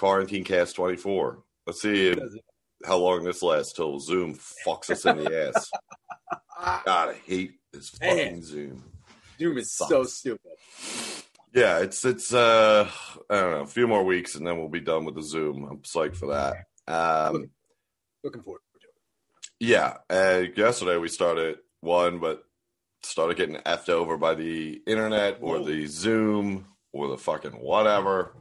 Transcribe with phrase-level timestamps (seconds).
[0.00, 1.42] Quarantine Cast 24.
[1.66, 2.16] Let's see
[2.86, 4.34] how long this lasts till Zoom
[4.66, 5.70] fucks us in the ass.
[6.86, 8.42] God, I hate this fucking Man.
[8.42, 8.82] Zoom.
[9.38, 10.52] Zoom is so stupid.
[11.52, 12.88] Yeah, it's it's uh
[13.28, 15.68] I don't know, a few more weeks and then we'll be done with the Zoom.
[15.70, 16.64] I'm psyched for that.
[16.90, 17.50] Um
[18.24, 18.94] Looking forward to it.
[19.58, 22.42] yeah, uh, yesterday we started one but
[23.02, 25.64] started getting effed over by the internet or Whoa.
[25.66, 28.32] the Zoom or the fucking whatever.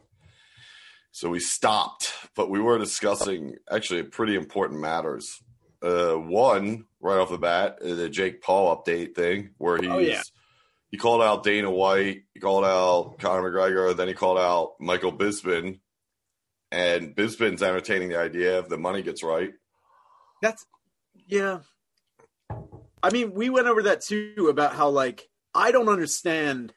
[1.12, 5.41] So we stopped, but we were discussing actually pretty important matters.
[5.82, 9.98] Uh, one right off the bat, uh, the Jake Paul update thing, where he's Oh,
[9.98, 10.22] yeah.
[10.91, 15.13] he called out Dana White, he called out Conor McGregor, then he called out Michael
[15.13, 15.79] Bisping,
[16.71, 19.51] and Bisping's entertaining the idea if the money gets right.
[20.41, 20.66] That's
[21.27, 21.60] yeah.
[23.01, 26.73] I mean, we went over that too about how like I don't understand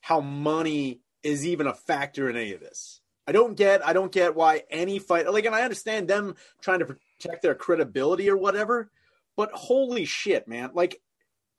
[0.00, 2.97] how money is even a factor in any of this.
[3.28, 6.78] I don't get I don't get why any fight like and I understand them trying
[6.78, 8.90] to protect their credibility or whatever,
[9.36, 10.70] but holy shit, man.
[10.72, 11.02] Like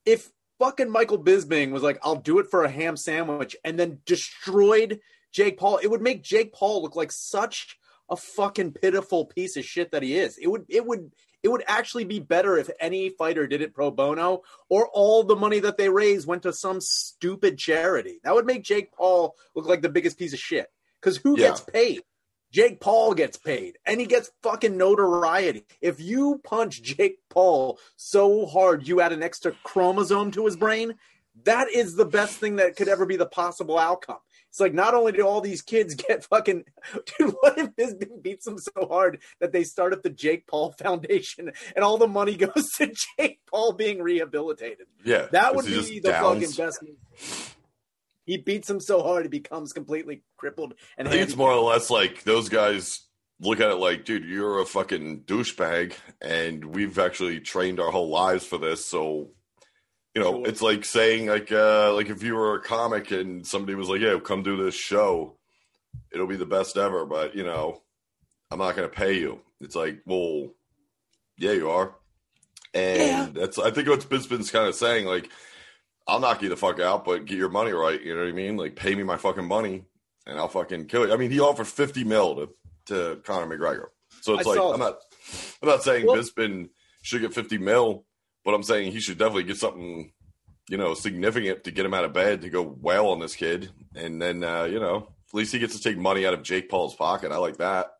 [0.04, 4.00] if fucking Michael Bisping was like, I'll do it for a ham sandwich and then
[4.04, 4.98] destroyed
[5.30, 7.78] Jake Paul, it would make Jake Paul look like such
[8.10, 10.38] a fucking pitiful piece of shit that he is.
[10.38, 11.12] It would it would
[11.44, 15.36] it would actually be better if any fighter did it pro bono or all the
[15.36, 18.18] money that they raised went to some stupid charity.
[18.24, 20.66] That would make Jake Paul look like the biggest piece of shit.
[21.00, 21.48] Because who Yeah.
[21.48, 22.02] gets paid?
[22.52, 25.64] Jake Paul gets paid and he gets fucking notoriety.
[25.80, 30.96] If you punch Jake Paul so hard you add an extra chromosome to his brain,
[31.44, 34.18] that is the best thing that could ever be the possible outcome.
[34.48, 36.64] It's like not only do all these kids get fucking
[37.20, 40.72] dude, what if Bisbee beats them so hard that they start up the Jake Paul
[40.82, 44.88] Foundation and all the money goes to Jake Paul being rehabilitated?
[45.04, 46.56] Yeah, That would be the downs?
[46.56, 46.82] fucking best.
[48.30, 51.62] He beats him so hard he becomes completely crippled and I think it's more or
[51.68, 53.00] less like those guys
[53.40, 58.10] look at it like, dude, you're a fucking douchebag, and we've actually trained our whole
[58.10, 58.84] lives for this.
[58.84, 59.30] So,
[60.14, 60.46] you know, Sure.
[60.46, 64.00] it's like saying like, uh, like if you were a comic and somebody was like,
[64.02, 65.38] yeah, come do this show,
[66.12, 67.82] it'll be the best ever, but you know,
[68.52, 69.40] I'm not going to pay you.
[69.60, 70.50] It's like, well,
[71.38, 71.96] yeah, you are,
[72.74, 73.28] and Yeah.
[73.32, 75.30] that's I think what Bisping's kind of saying like.
[76.08, 78.00] I'll knock you the fuck out, but get your money right.
[78.02, 78.56] You know what I mean?
[78.56, 79.84] Like, pay me my fucking money,
[80.26, 81.12] and I'll fucking kill you.
[81.12, 82.48] I mean, he offered fifty mil to,
[82.86, 83.86] to Conor McGregor,
[84.20, 84.98] so it's I like I'm not,
[85.62, 86.70] I'm not saying Well- Bisping
[87.02, 88.04] should get fifty mil,
[88.44, 90.12] but I'm saying he should definitely get something,
[90.68, 93.70] you know, significant to get him out of bed to go well on this kid,
[93.94, 94.96] and then uh, you know,
[95.28, 97.30] at least he gets to take money out of Jake Paul's pocket.
[97.30, 97.92] I like that.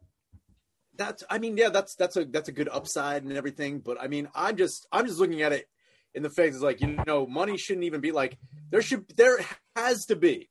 [0.97, 4.07] that's i mean yeah that's that's a that's a good upside and everything but i
[4.07, 5.67] mean i'm just i'm just looking at it
[6.15, 8.39] in the face is like you know money shouldn't even be like
[8.71, 9.39] there should there
[9.77, 10.49] has to be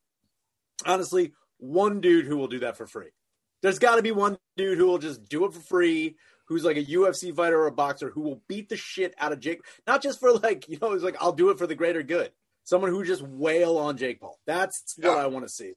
[0.85, 3.09] honestly one dude who will do that for free.
[3.61, 6.15] There's got to be one dude who will just do it for free
[6.45, 9.39] who's like a UFC fighter or a boxer who will beat the shit out of
[9.39, 12.03] Jake not just for like you know it's like I'll do it for the greater
[12.03, 12.31] good.
[12.63, 14.39] Someone who just wail on Jake Paul.
[14.45, 15.73] That's what I want to see.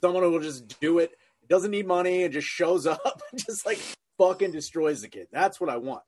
[0.00, 1.10] Someone who will just do it
[1.48, 3.78] doesn't need money and just shows up and just like
[4.18, 5.28] fucking destroys the kid.
[5.32, 6.02] That's what I want.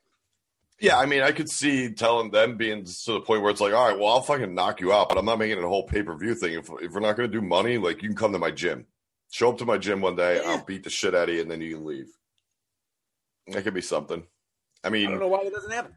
[0.80, 3.74] Yeah, I mean, I could see telling them being to the point where it's like,
[3.74, 5.82] all right, well, I'll fucking knock you out, but I'm not making it a whole
[5.86, 6.52] pay per view thing.
[6.54, 8.86] If, if we're not going to do money, like, you can come to my gym.
[9.30, 10.50] Show up to my gym one day, Yeah.
[10.52, 12.06] I'll beat the shit out of you, and then you can leave.
[13.48, 14.22] That could be something.
[14.84, 15.92] I mean, I don't know why that doesn't happen.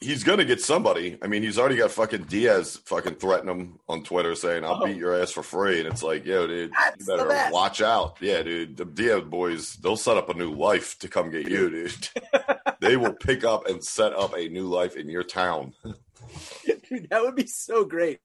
[0.00, 1.18] he's going to get somebody.
[1.22, 4.86] I mean, he's already got fucking Diaz fucking threatening him on Twitter saying, I'll Oh.
[4.86, 5.80] beat your ass for free.
[5.80, 8.16] And it's like, yo, dude, That's you better watch out.
[8.20, 8.76] Yeah, dude.
[8.76, 12.08] The Diaz boys, they'll set up a new life to come get you, dude.
[12.80, 15.74] they will pick up and set up a new life in your town.
[15.84, 18.20] Dude, that would be so great.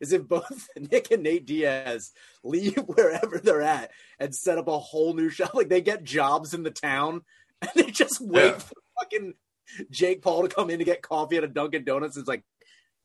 [0.00, 2.12] Is if both Nick and Nate Diaz
[2.44, 5.54] leave wherever they're at and set up a whole new shop.
[5.54, 7.22] Like they get jobs in the town
[7.60, 8.58] and they just wait Yeah.
[8.58, 9.34] for fucking
[9.90, 12.16] Jake Paul to come in to get coffee at a Dunkin' Donuts.
[12.16, 12.44] It's like,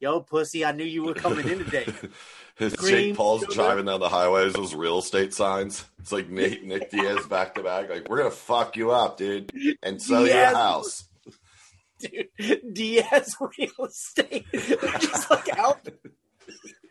[0.02, 1.86] yo, pussy, I knew you were coming in today.
[2.58, 3.54] His Green Jake Paul's sugar.
[3.54, 5.86] driving down the highways, those real estate signs.
[6.00, 7.90] It's like Nate, Nick Diaz back to back.
[7.90, 9.52] Like, we're gonna fuck you up, dude,
[9.82, 11.08] and sell Diaz- your house.
[12.00, 14.46] Dude, Diaz real estate.
[14.52, 15.88] Just like out.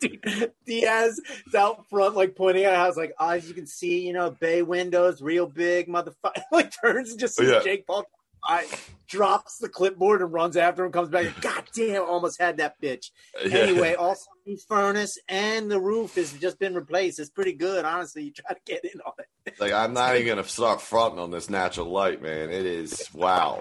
[0.00, 4.06] Dude, Diaz is out front, like pointing at house, like, oh, as you can see,
[4.06, 6.42] you know, bay windows, real big, motherfucker.
[6.52, 7.60] Like turns and just sees Yeah.
[7.62, 8.04] Jake Paul.
[8.44, 8.66] I
[9.06, 10.92] drops the clipboard and runs after him.
[10.92, 11.40] Comes back.
[11.40, 12.04] God damn!
[12.04, 13.10] Almost had that bitch.
[13.44, 13.58] Yeah.
[13.58, 17.18] Anyway, also the furnace and the roof has just been replaced.
[17.18, 18.24] It's pretty good, honestly.
[18.24, 19.54] You try to get in on it.
[19.60, 22.50] like I'm not even gonna start fronting on this natural light, man.
[22.50, 23.60] It is wow.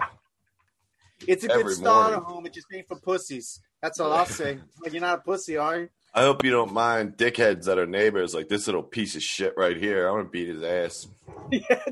[1.26, 2.28] It's a good Every starter morning.
[2.34, 2.46] home.
[2.46, 3.60] It just ain't for pussies.
[3.82, 4.58] That's all I'll say.
[4.82, 5.88] Like you're not a pussy, are you?
[6.12, 9.54] I hope you don't mind dickheads that are neighbors like this little piece of shit
[9.56, 10.08] right here.
[10.08, 11.06] I'm gonna beat his ass.
[11.50, 11.84] yeah,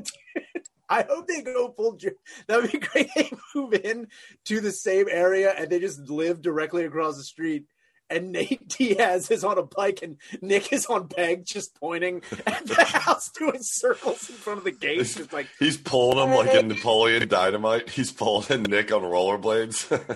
[0.89, 1.99] I hope they go full.
[2.47, 3.09] That would be great.
[3.15, 4.07] They move in
[4.45, 7.65] to the same area and they just live directly across the street.
[8.09, 12.65] And Nate Diaz is on a bike and Nick is on peg, just pointing at
[12.65, 14.97] the house doing circles in front of the gate.
[14.97, 17.91] Just like, He's pulling him like in Napoleon Dynamite.
[17.91, 19.91] He's pulling Nick on rollerblades.
[19.91, 20.09] it's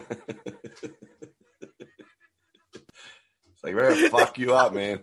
[3.63, 5.01] like, we're gonna fuck you up, man.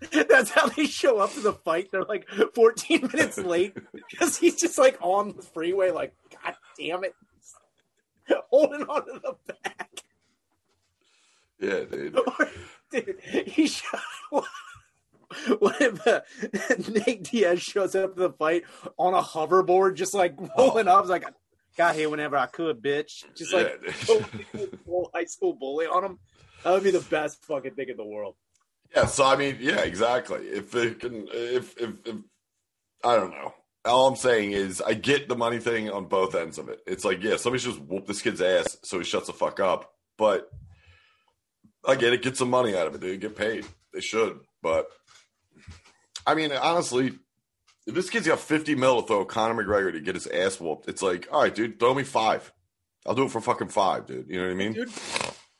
[0.28, 1.88] that's how they show up to the fight.
[1.90, 3.76] They're like 14 minutes late
[4.10, 7.14] because he's just like on the freeway, like, God damn it.
[8.50, 9.90] Holding on to the back.
[11.60, 12.18] Yeah, dude.
[12.90, 14.00] Dude, he shot.
[15.58, 16.20] What if uh,
[16.88, 18.62] Nate Diaz shows up to the fight
[18.96, 21.04] on a hoverboard, just like rolling up?
[21.04, 21.24] I like,
[21.76, 23.24] got here whenever I could, bitch.
[23.36, 23.90] Just like Yeah,
[24.84, 26.18] full high school bully on him.
[26.62, 28.36] That would be the best fucking thing in the world.
[28.94, 30.40] Yeah, so I mean, yeah, exactly.
[30.40, 32.16] If it can, if, if, if,
[33.04, 33.54] I don't know.
[33.84, 36.80] All I'm saying is, I get the money thing on both ends of it.
[36.86, 39.92] It's like, yeah, somebody just whoop this kid's ass so he shuts the fuck up.
[40.18, 40.50] But
[41.86, 43.20] I get it, get some money out of it, dude.
[43.20, 43.64] Get paid.
[43.92, 44.40] They should.
[44.60, 44.88] But
[46.26, 47.12] I mean, honestly,
[47.86, 50.88] if this kid's got 50 mil to throw Conor McGregor to get his ass whooped,
[50.88, 52.52] it's like, all right, dude, throw me five.
[53.06, 54.28] I'll do it for fucking five, dude.
[54.28, 54.72] You know what I mean?
[54.72, 54.90] Dude,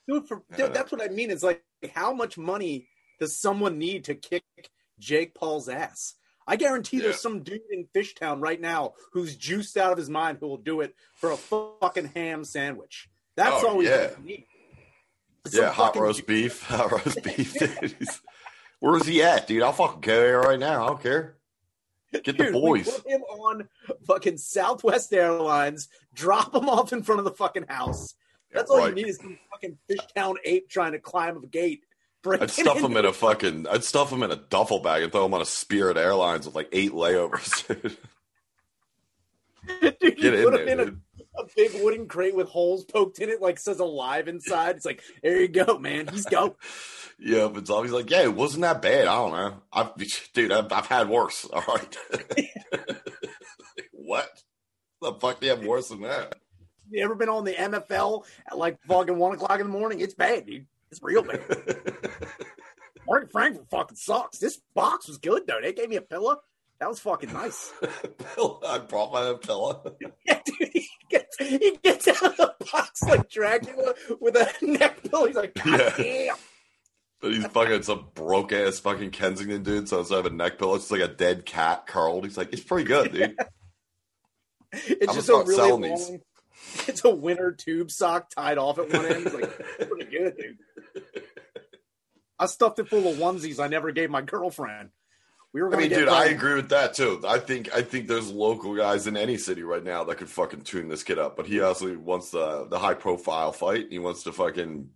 [0.09, 1.31] dude, for, dude, that's what I mean.
[1.31, 1.63] It's like,
[1.95, 2.89] how much money
[3.19, 4.45] does someone need to kick
[4.99, 6.15] Jake Paul's ass?
[6.47, 10.39] I guarantee there's some dude in Fishtown right now who's juiced out of his mind
[10.41, 13.09] who will do it for a fucking ham sandwich.
[13.35, 14.11] That's Oh, all we yeah.
[14.23, 14.45] need.
[15.53, 16.63] Yeah, hot roast beef.
[16.69, 18.23] Hot roast beef.
[18.81, 19.63] Where's he at, dude?
[19.63, 20.85] I'll fucking carry it right now.
[20.85, 21.37] I don't care.
[22.13, 22.89] Get the Dude, we boys.
[23.01, 23.69] put him on
[24.07, 28.15] fucking Southwest Airlines, drop him off in front of the fucking house.
[28.53, 28.89] That's all Right.
[28.89, 31.85] you need is some fucking Fishtown ape trying to climb a gate.
[32.27, 33.67] I'd stuff him in a fucking.
[33.69, 36.55] I'd stuff him in a duffel bag and throw him on a Spirit Airlines with
[36.55, 37.67] like eight layovers.
[39.81, 39.99] dude.
[40.01, 42.85] Dude, you Get in put him there, in a, a big wooden crate with holes
[42.85, 44.77] poked in it, like says alive inside.
[44.77, 46.09] It's like, there you go, man.
[46.09, 46.57] He's go.
[47.19, 49.07] Yeah, but Zombie's like, yeah, it wasn't that bad.
[49.07, 49.63] I don't know.
[49.73, 49.93] I've,
[50.35, 51.47] dude, I've, I've had worse.
[51.51, 51.97] All right.
[53.93, 54.29] what?
[55.01, 56.35] The fuck do you have worse than that?
[56.91, 60.01] You ever been on the MFL at like fucking one o'clock in the morning?
[60.01, 60.67] It's bad, dude.
[60.97, 61.41] It's real bad.
[63.07, 64.39] Market Frankford fucking sucks.
[64.39, 65.61] This box was good though.
[65.63, 66.39] They gave me a pillow.
[66.81, 67.73] That was fucking nice.
[68.67, 69.95] I brought my own pillow.
[70.27, 75.03] Yeah, dude, he gets he gets out of the box like Dracula with a neck
[75.05, 75.27] pillow.
[75.27, 75.95] He's like, God Yeah.
[75.97, 76.37] damn.
[77.21, 79.89] But he's fucking some broke ass fucking Kensington dude.
[79.89, 82.25] So instead of a neck pillow, it's like a dead cat curled.
[82.25, 83.39] He's like, it's pretty good, dude.
[84.73, 85.81] It's I'm just a really long.
[85.83, 86.11] these.
[86.89, 89.27] It's a winter tube sock tied off at one end.
[89.27, 90.59] It's like pretty good, dude.
[92.39, 94.91] I stuffed it full of onesies I never gave my girlfriend.
[95.53, 97.23] We were I mean, dude, I agree with that too.
[97.27, 100.63] I think I think there's local guys in any city right now that could fucking
[100.63, 101.37] tune this kid up.
[101.37, 103.87] But he also wants the the high profile fight.
[103.89, 104.91] He wants to fucking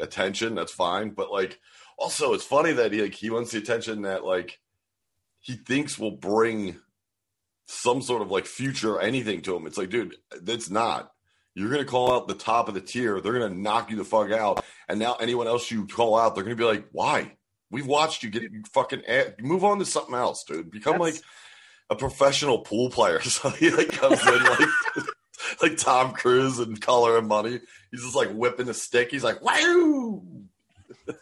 [0.00, 0.54] attention.
[0.54, 1.10] That's fine.
[1.10, 1.58] But like,
[1.98, 4.58] also, it's funny that he like he wants the attention that like
[5.40, 6.78] he thinks will bring
[7.66, 9.66] some sort of like future or anything to him.
[9.66, 11.12] It's like, dude, that's not.
[11.54, 13.20] You're gonna call out the top of the tier.
[13.20, 14.64] They're gonna knock you the fuck out.
[14.88, 17.36] And now anyone else you call out, they're gonna be like, why?
[17.70, 20.70] We've watched you get you fucking a- move on to something else, dude.
[20.70, 21.22] Become That's- like
[21.90, 23.20] a professional pool player.
[23.20, 24.68] So he like comes in like
[25.62, 27.60] like Tom Cruise and Color of Money.
[27.90, 29.10] He's just like whipping the stick.
[29.10, 30.22] He's like, wow.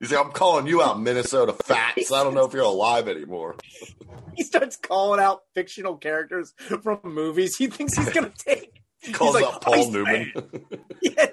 [0.00, 2.12] He's like, I'm calling you out, Minnesota Fats.
[2.12, 3.56] I don't know if you're alive anymore.
[4.36, 8.77] he starts calling out fictional characters from movies he thinks he's going to take.
[9.08, 10.32] He calls like, out Paul "Ice Newman.
[11.02, 11.26] Yeah,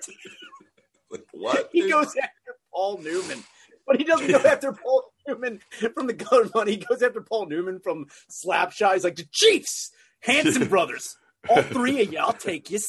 [1.12, 1.70] like, what?
[1.74, 3.44] he goes after Paul Newman,
[3.86, 5.60] but he doesn't go after Paul Newman
[5.94, 6.72] from the Color Money.
[6.74, 8.94] He goes after Paul Newman from Slapshot.
[8.94, 9.91] He's like the Chiefs,
[10.22, 11.17] Hanson brothers,
[11.50, 12.20] all three of you.
[12.20, 12.79] I'll take you.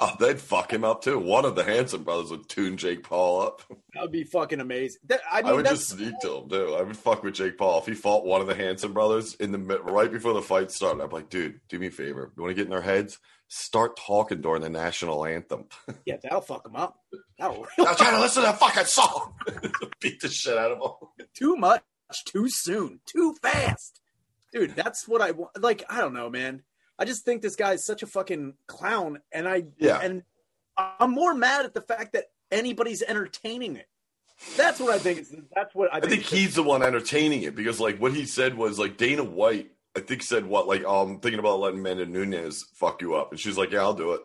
[0.00, 1.18] Oh, they'd fuck him up too.
[1.20, 3.62] One of the Hanson brothers would tune Jake Paul up.
[3.94, 5.00] That would be fucking amazing.
[5.06, 6.74] That, I I, would just sneak to him too.
[6.74, 9.52] I would fuck with Jake Paul if he fought one of the Hanson brothers in
[9.52, 11.00] the right before the fight started.
[11.02, 12.32] I'm like, dude, do me a favor.
[12.36, 13.18] You want to get in their heads?
[13.56, 15.66] Start talking during the national anthem.
[16.04, 16.98] yeah, that'll fuck them up.
[17.38, 19.34] That'll really I'm trying to listen to that fucking song.
[20.00, 21.26] Beat the shit out of them.
[21.34, 21.82] too much,
[22.24, 24.00] too soon, too fast,
[24.52, 24.74] dude.
[24.74, 25.62] That's what I want.
[25.62, 26.62] Like, I don't know, man.
[26.98, 30.00] I just think this guy is such a fucking clown, and I Yeah.
[30.02, 30.24] and
[30.76, 33.86] I'm more mad at the fact that anybody's entertaining it.
[34.56, 35.20] That's what I think.
[35.20, 36.10] Is, that's what I I think.
[36.12, 39.70] think he's the one entertaining it because like what he said was like Dana White,
[39.96, 43.30] I think said what like oh, I'm thinking about letting Amanda Nunes fuck you up,
[43.30, 44.20] and she's like, yeah, I'll do it.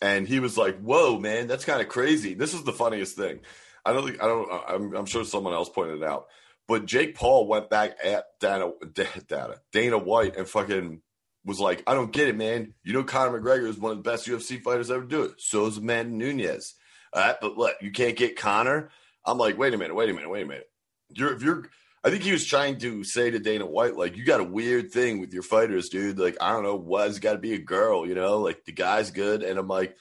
[0.00, 2.34] And he was like, whoa, man, that's kind of crazy.
[2.34, 3.40] This is the funniest thing.
[3.84, 4.48] I don't think I don't.
[4.68, 6.26] I'm, I'm sure someone else pointed it out,
[6.66, 11.00] But Jake Paul went back at Dana, Dana, Dana White and fucking
[11.44, 12.74] was like, I don't get it, man.
[12.84, 15.32] You know, Conor McGregor is one of the best UFC fighters ever do it.
[15.38, 16.74] So is Amanda Nunes.
[17.12, 18.90] All right, but look, you can't get Conor.
[19.24, 20.68] I'm like, wait a minute, wait a minute, wait a minute.
[21.10, 21.70] You're if you're
[22.04, 24.92] I think he was trying to say to Dana White, like, you got a weird
[24.92, 26.18] thing with your fighters, dude.
[26.18, 28.38] Like, I don't know, why's got to be a girl, you know?
[28.38, 29.42] Like, the guy's good.
[29.42, 29.96] And I'm like,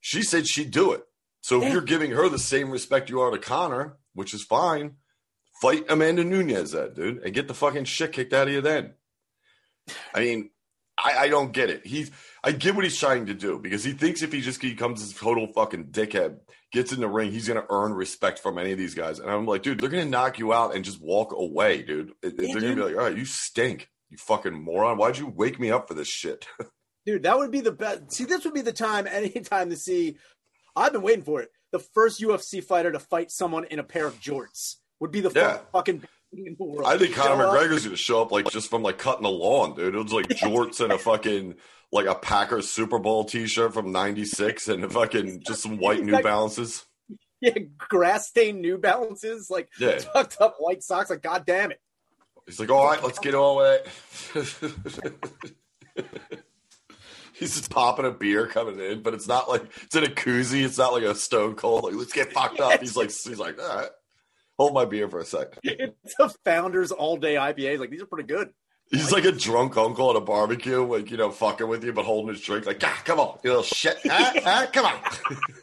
[0.00, 1.02] she said she'd do it.
[1.42, 4.96] So if you're giving her the same respect you are to Conor, which is fine,
[5.60, 8.94] fight Amanda Nunes, that dude, and get the fucking shit kicked out of you then.
[10.14, 10.50] I mean,
[11.02, 11.86] I, I don't get it.
[11.86, 12.10] He's
[12.44, 15.18] I get what he's trying to do because he thinks if he just becomes this
[15.18, 16.38] total fucking dickhead,
[16.72, 19.18] gets in the ring, he's gonna earn respect from any of these guys.
[19.18, 22.12] And I'm like, dude, they're gonna knock you out and just walk away, dude.
[22.22, 22.62] Yeah, they're dude.
[22.62, 24.98] gonna be like, all right, you stink, you fucking moron.
[24.98, 26.46] Why'd you wake me up for this shit?
[27.06, 28.12] dude, that would be the best.
[28.12, 30.16] See, this would be the time, any time to see.
[30.76, 31.50] I've been waiting for it.
[31.72, 35.32] The first UFC fighter to fight someone in a pair of jorts would be the
[35.34, 35.58] yeah.
[35.72, 36.02] fucking
[36.84, 39.94] I think Conor McGregor's gonna show up like just from like cutting the lawn, dude.
[39.94, 41.56] It was like jorts and a fucking
[41.92, 46.20] like a Packers Super Bowl T-shirt from '96 and a fucking just some white New
[46.22, 46.84] Balances.
[47.42, 49.96] Yeah, grass stained New Balances, like yeah.
[50.14, 51.08] tucked up white socks.
[51.08, 51.80] Like, god damn it.
[52.44, 54.76] He's like, all right, let's get on with
[55.96, 56.06] it.
[57.32, 60.62] He's just popping a beer coming in, but it's not like it's in a koozie.
[60.62, 61.84] It's not like a stone cold.
[61.84, 62.78] Like, let's get fucked up.
[62.78, 63.88] He's like, he's like, all right.
[64.58, 65.58] Hold my beer for a sec.
[65.64, 67.78] It's a Founders All Day IPA.
[67.78, 68.50] Like these are pretty good.
[68.90, 72.04] He's like a drunk uncle at a barbecue, like you know, fucking with you, but
[72.04, 72.66] holding his drink.
[72.66, 75.00] Like, ah, come on, you little shit, ah, ah, come on,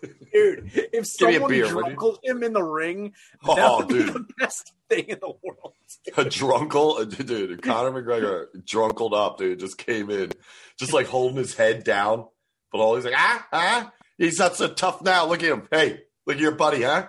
[0.33, 0.71] dude.
[0.93, 4.05] If someone beer, drunkles him in the ring, that oh, would dude.
[4.05, 5.73] be the best thing in the world.
[6.15, 7.61] A drunkle, dude.
[7.61, 9.59] Conor McGregor drunkled up, dude.
[9.59, 10.31] Just came in,
[10.79, 12.27] just like holding his head down,
[12.71, 13.91] but all he's like, ah, ah.
[14.17, 15.27] He's not so tough now.
[15.27, 15.67] Look at him.
[15.69, 17.07] Hey, look at your buddy, huh?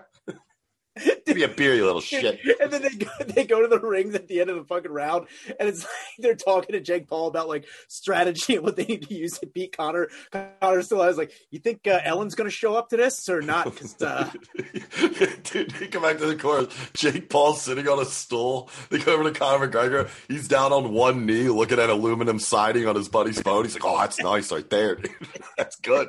[1.27, 2.41] Give me a beer, you little shit.
[2.61, 4.91] And then they go, they go to the rings at the end of the fucking
[4.91, 5.27] round,
[5.59, 9.09] and it's like they're talking to Jake Paul about like strategy and what they need
[9.09, 10.09] to use to beat Conor.
[10.31, 13.41] Conor still has like, you think uh, Ellen's going to show up to this or
[13.41, 13.65] not?
[13.65, 14.31] Because Uh...
[15.45, 16.73] Dude, they come back to the court.
[16.95, 18.71] Jake Paul's sitting on a stool.
[18.91, 20.09] They go over to Conor McGregor.
[20.29, 23.65] He's down on one knee, looking at aluminum siding on his buddy's phone.
[23.65, 25.15] He's like, "Oh, that's nice right there, dude.
[25.57, 26.09] That's good.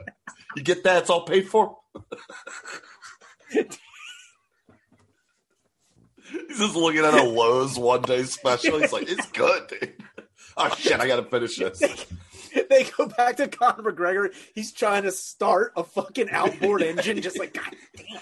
[0.56, 1.04] You get that?
[1.04, 1.78] It's all paid for."
[6.50, 8.80] He's just looking at a Lowe's one day special.
[8.80, 9.94] He's like, it's good, dude.
[10.58, 11.80] Oh shit, I gotta finish this.
[11.80, 14.34] They, they go back to Conor McGregor.
[14.56, 18.20] He's trying to start a fucking outboard engine, just like God damn.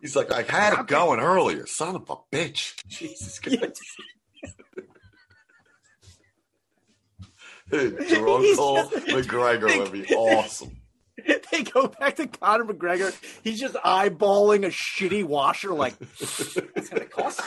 [0.00, 2.74] He's like, I had it going earlier, son of a bitch.
[2.88, 3.78] Jesus Christ.
[7.70, 10.79] Dude, Drunkle McGregor would be awesome.
[11.52, 13.14] they go back to Conor McGregor.
[13.42, 15.72] He's just eyeballing a shitty washer.
[15.72, 17.40] Like, it's gonna cost.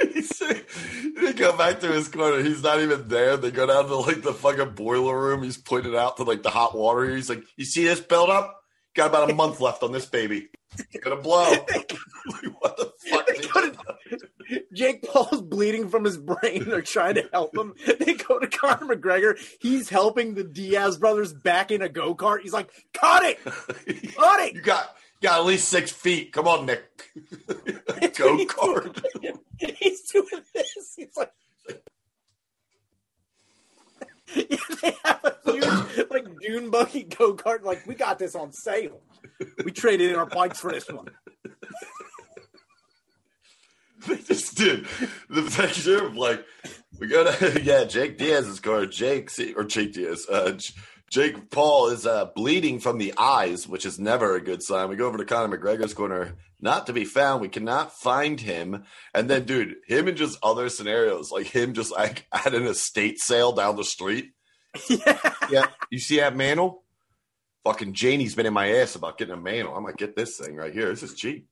[0.00, 2.42] they go back to his corner.
[2.42, 3.36] He's not even there.
[3.36, 5.42] They go down to like the fucking boiler room.
[5.42, 7.14] He's pointed out to like the hot water.
[7.14, 8.56] He's like, "You see this build up?
[8.94, 10.48] Got about a month left on this baby.
[10.78, 11.44] It's gonna blow."
[12.60, 13.19] what the fuck?
[14.72, 16.64] Jake Paul's bleeding from his brain.
[16.68, 17.74] They're trying to help him.
[17.98, 19.38] They go to Conor McGregor.
[19.60, 22.40] He's helping the Diaz brothers back in a go kart.
[22.42, 26.32] He's like, "Cut it, cut it." You got you got at least six feet.
[26.32, 26.82] Come on, Nick.
[28.16, 29.02] go kart.
[29.58, 30.94] He's doing this.
[30.96, 31.32] He's like.
[34.32, 37.64] Yeah, they have a huge like dune buggy go kart.
[37.64, 39.00] Like we got this on sale.
[39.64, 41.08] We traded in our bikes for this one.
[44.06, 44.86] they just did.
[45.28, 46.44] The picture of like
[46.98, 50.58] we go to yeah Jake Diaz's car Jake or Jake Diaz uh,
[51.10, 54.88] Jake Paul is uh, bleeding from the eyes which is never a good sign.
[54.88, 56.36] We go over to Conor McGregor's corner.
[56.62, 57.40] Not to be found.
[57.40, 58.84] We cannot find him.
[59.14, 63.18] And then dude him and just other scenarios like him just like at an estate
[63.18, 64.32] sale down the street.
[64.88, 65.32] Yeah.
[65.50, 66.84] Yeah you see that mantle?
[67.64, 69.76] Fucking Janie's been in my ass about getting a mantle.
[69.76, 70.88] I might get this thing right here.
[70.88, 71.48] This is cheap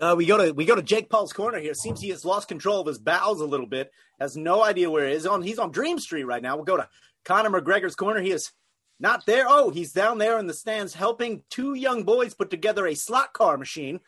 [0.00, 1.74] Uh, we go to we go to Jake Paul's corner here.
[1.74, 3.90] Seems he has lost control of his bowels a little bit.
[4.18, 5.26] Has no idea where he is.
[5.26, 6.56] On he's on Dream Street right now.
[6.56, 6.88] We'll go to
[7.24, 8.20] Conor McGregor's corner.
[8.20, 8.50] He is
[8.98, 9.44] not there.
[9.48, 13.32] Oh, he's down there in the stands helping two young boys put together a slot
[13.32, 14.00] car machine,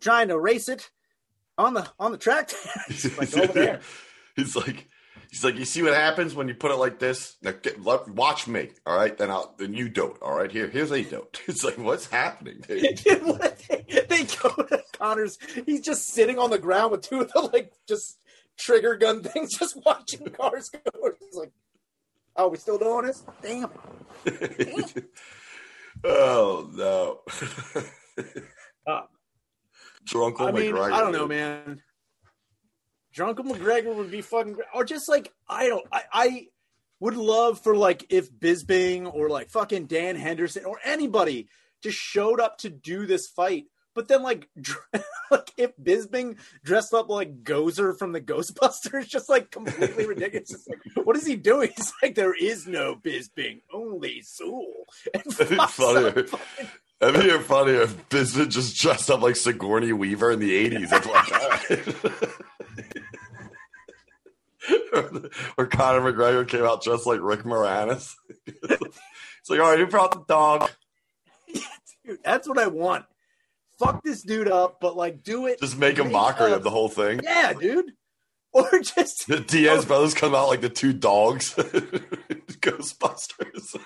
[0.00, 0.90] trying to race it
[1.56, 2.50] on the on the track.
[2.88, 3.80] he's like over there.
[4.36, 4.86] He's like
[5.30, 7.36] He's like, you see what happens when you put it like this?
[7.40, 9.16] Now, get, watch me, all right?
[9.16, 10.50] Then I'll then you do it, all right?
[10.50, 12.64] Here, here's a do It's like, what's happening?
[12.66, 15.38] they, they go to Conor's.
[15.66, 18.18] He's just sitting on the ground with two of the like just
[18.58, 21.10] trigger gun things, just watching cars go.
[21.20, 21.52] He's like,
[22.36, 23.22] oh, we still doing this?
[23.42, 23.70] Damn.
[24.24, 24.84] Damn.
[26.04, 27.20] oh no.
[28.86, 29.02] uh,
[30.06, 30.40] Drunk.
[30.40, 31.82] I mean, I don't know, man.
[33.12, 34.68] Drunken McGregor would be fucking great.
[34.74, 36.46] Or just like I don't I, I
[37.00, 41.48] would love for like if Bisping or like fucking Dan Henderson or anybody
[41.82, 43.64] just showed up to do this fight.
[43.94, 44.48] But then like
[45.30, 50.52] like if Bisping dressed up like Gozer from the Ghostbusters, just like completely ridiculous.
[50.52, 51.70] It's like, what is he doing?
[51.76, 54.64] He's like, there is no Bisping, only Zuul.
[55.14, 56.18] And fucks funnier.
[56.20, 56.68] up fucking-
[57.00, 60.90] That'd be funnier if Bisbee just dressed up like Sigourney Weaver in the 80s.
[60.90, 62.30] That's like,
[65.56, 68.14] or Conor McGregor came out dressed like Rick Moranis.
[68.46, 70.70] it's like, all right, who brought the dog?
[72.04, 73.06] Dude, that's what I want.
[73.80, 75.60] Fuck this dude up, but like do it.
[75.60, 77.20] Just make a mockery of the whole thing.
[77.24, 77.90] Yeah, dude.
[78.52, 83.76] Or just The Diaz brothers come out like the two dogs, Ghostbusters.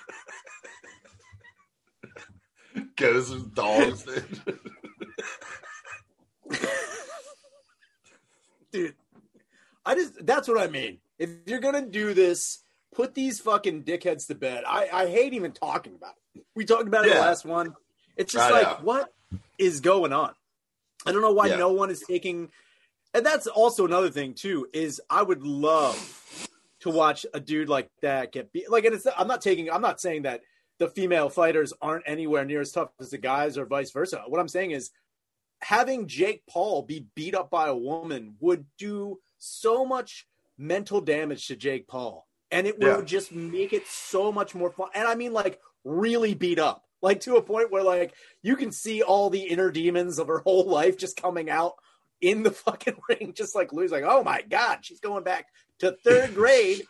[2.95, 4.03] Ghosts and dogs.
[4.03, 4.59] dude.
[8.71, 8.95] dude.
[9.85, 10.97] I just that's what I mean.
[11.19, 12.59] If you're gonna do this,
[12.93, 14.63] put these fucking dickheads to bed.
[14.67, 16.43] I, I hate even talking about it.
[16.55, 17.15] We talked about it Yeah.
[17.15, 17.75] the last one.
[18.17, 19.13] It's just like what
[19.57, 20.33] is going on?
[21.05, 21.57] I don't know why Yeah.
[21.57, 22.49] no one is taking
[23.13, 25.97] and that's also another thing too, is I would love
[26.81, 29.81] to watch a dude like that get beat like and it's I'm not taking I'm
[29.81, 30.41] not saying that
[30.77, 34.23] the female fighters aren't anywhere near as tough as the guys or vice versa.
[34.27, 34.91] What I'm saying is
[35.61, 41.47] having Jake Paul be beat up by a woman would do so much mental damage
[41.47, 42.27] to Jake Paul.
[42.51, 42.97] And it Yeah.
[42.97, 44.89] would just make it so much more fun.
[44.93, 46.84] And I mean, like, really beat up.
[47.05, 50.39] Like, to a point where, like, you can see all the inner demons of her
[50.39, 51.75] whole life just coming out
[52.19, 55.45] in the fucking ring, just like Lou's like, oh my God, she's going back
[55.79, 56.81] to third grade.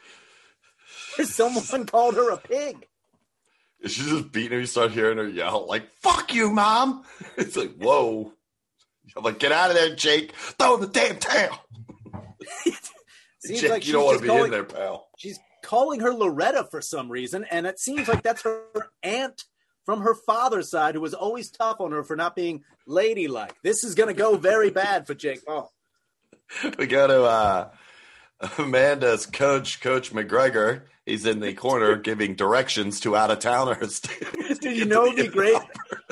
[1.22, 2.88] Someone called her a pig.
[3.84, 4.60] She's just beating her.
[4.62, 7.04] You start hearing her yell, like, fuck you, mom.
[7.38, 8.32] It's like, whoa.
[9.18, 10.32] I'm like, get out of there, Jake.
[10.34, 11.60] Throw in the damn tail.
[13.40, 15.10] Seems Jake, like you don't want to be calling- in there, pal.
[15.18, 18.62] she's calling her Loretta for some reason, and it seems like that's her
[19.04, 19.44] aunt
[19.86, 23.56] from her father's side who was always tough on her for not being ladylike.
[23.64, 25.72] This is going to go very bad for Jake Paul.
[26.78, 27.70] We go to uh,
[28.60, 30.82] Amanda's coach, Coach McGregor.
[31.06, 34.00] He's in the corner giving directions to out of towners.
[34.62, 35.58] Dude, you know it'd be great.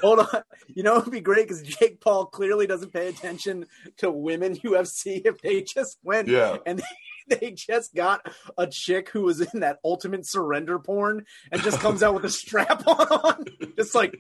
[0.02, 3.66] Hold on, you know it'd be great because Jake Paul clearly doesn't pay attention
[3.98, 6.58] to women UFC if they just went Yeah.
[6.66, 6.82] and
[7.40, 8.22] they, just got
[8.58, 12.30] a chick who was in that ultimate surrender porn and just comes out with a
[12.30, 13.46] strap on
[13.78, 14.16] just like.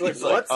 [0.00, 0.46] Like, like.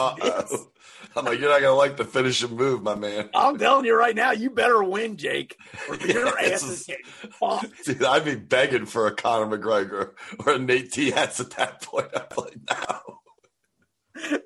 [1.15, 3.29] I'm like, you're not gonna like the finishing move, my man.
[3.33, 5.57] I'm telling you right now, you better win, Jake,
[5.89, 7.85] or your This ass is getting fucked.
[7.85, 12.07] Dude, I'd be begging for a Conor McGregor or a Nate Diaz at that point.
[12.15, 13.19] I'm like, no.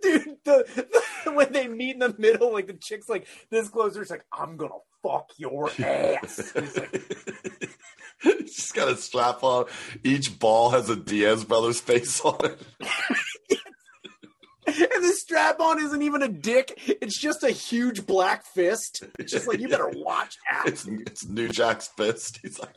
[0.01, 0.87] Dude, the,
[1.23, 4.25] the when they meet in the middle, like the chick's like this closer, it's like,
[4.31, 4.73] I'm gonna
[5.05, 6.51] fuck your ass.
[6.53, 7.01] He's like,
[8.47, 9.65] She's got a strap on.
[10.03, 12.59] Each ball has a Diaz brothers face on it.
[14.67, 19.03] and the strap on isn't even a dick, it's just a huge black fist.
[19.19, 20.67] It's just like you better watch out.
[20.67, 22.39] It's, it's New Jack's fist.
[22.41, 22.75] He's like,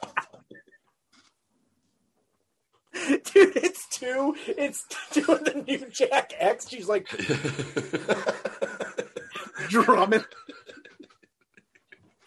[3.07, 6.69] Dude, it's two, it's two of the new Jack X.
[6.69, 7.09] She's like
[9.69, 10.25] drumming.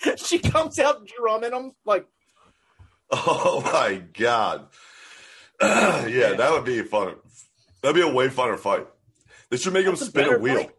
[0.18, 2.06] she comes out drumming them like
[3.12, 4.68] oh my god.
[5.62, 7.16] yeah, that would be fun.
[7.82, 8.88] That'd be a way funner fight.
[9.50, 10.56] They should make him That's a spin a better wheel.
[10.56, 10.72] fight.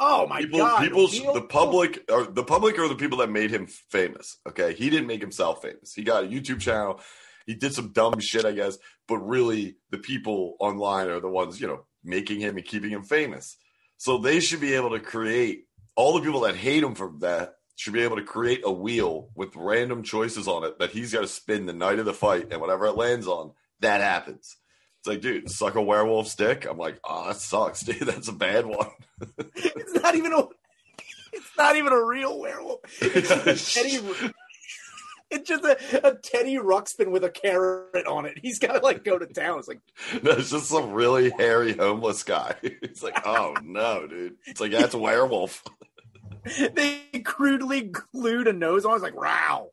[0.00, 0.82] Oh my people, god!
[0.82, 4.38] people, the public, or the public are the people that made him famous.
[4.48, 5.92] Okay, he didn't make himself famous.
[5.92, 7.00] He got a YouTube channel.
[7.46, 11.60] He did some dumb shit, I guess, but really, the people online are the ones,
[11.60, 13.56] you know, making him and keeping him famous.
[13.96, 15.64] So they should be able to create
[15.96, 19.28] all the people that hate him for that should be able to create a wheel
[19.36, 22.48] with random choices on it that he's got to spin the night of the fight,
[22.50, 24.56] and whatever it lands on, that happens.
[24.98, 26.66] It's like, dude, suck a werewolf's dick.
[26.68, 28.00] I'm like, oh, that sucks, dude.
[28.00, 28.88] That's a bad one.
[29.54, 30.42] It's not even a.
[31.32, 32.80] It's not even a real werewolf.
[33.00, 34.00] It's just a Teddy.
[35.30, 38.38] It's just a, a Teddy Ruxpin with a carrot on it.
[38.42, 39.60] He's got to like go to town.
[39.60, 39.80] It's like
[40.22, 42.56] No, it's just some really hairy homeless guy.
[42.62, 44.36] It's like, oh no, dude.
[44.46, 45.62] It's like that's a werewolf.
[46.74, 48.94] they crudely glued a nose on.
[48.94, 49.70] It's like wow.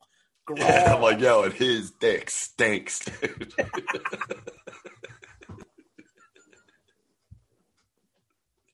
[0.57, 3.53] I'm like, yo, and his dick stinks, dude.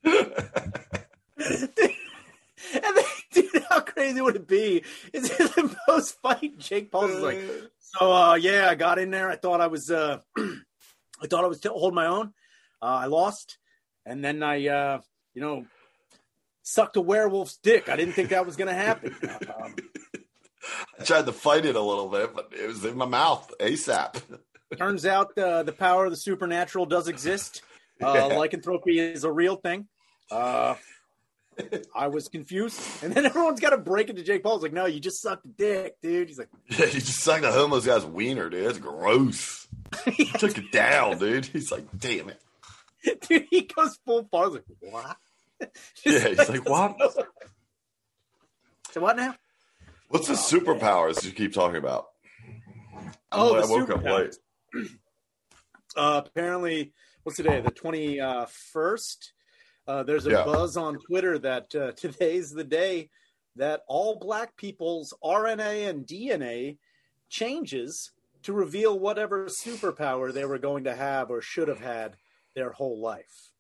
[0.04, 0.18] and
[2.74, 4.84] then, dude, how crazy would it be?
[5.14, 7.42] Is in the post fight, Jake Paul is like,
[7.80, 9.30] so uh, yeah, I got in there.
[9.30, 12.34] I thought I was, uh, I thought I was t- holding my own.
[12.82, 13.60] Uh, I lost,
[14.06, 15.00] and then I, uh,
[15.34, 15.66] you know,
[16.64, 17.90] sucked a werewolf's dick.
[17.90, 19.16] I didn't think that was going to happen.
[19.24, 19.76] Um,
[21.00, 24.22] I tried to fight it a little bit, but it was in my mouth ASAP.
[24.78, 27.62] turns out uh, the power of the supernatural does exist.
[28.02, 28.36] Uh, Yeah.
[28.36, 29.88] Lycanthropy is a real thing.
[30.32, 30.74] Uh,
[31.94, 35.00] I was confused, and then everyone's got to break into Jake Paul's like, "No, you
[35.00, 38.50] just sucked a dick, dude." He's like, Yeah, you just sucked a homeless guy's wiener,
[38.50, 38.66] dude.
[38.66, 39.68] That's gross.
[40.14, 41.46] He took it down, dude.
[41.46, 42.42] He's like, damn it.
[43.28, 45.18] "Dude," he goes full was like, "What?"
[46.06, 46.96] Yeah, he's like, "What?"
[48.92, 49.36] So what now?
[50.10, 52.08] What's the superpowers you keep talking about?
[53.32, 54.38] Oh, I the woke up superpowers.
[54.74, 54.88] late.
[55.98, 56.94] Uh, apparently,
[57.24, 57.60] what's today?
[57.60, 59.34] The twenty first.
[59.86, 60.46] Uh, there's a Yeah.
[60.46, 63.10] buzz on Twitter that uh, today's the day
[63.58, 66.78] that all black people's RNA and DNA
[67.30, 68.12] changes
[68.44, 72.16] to reveal whatever superpower they were going to have or should have had
[72.56, 73.51] their whole life.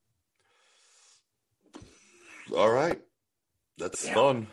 [2.55, 3.01] All right.
[3.77, 4.13] That's Yeah.
[4.13, 4.47] fun.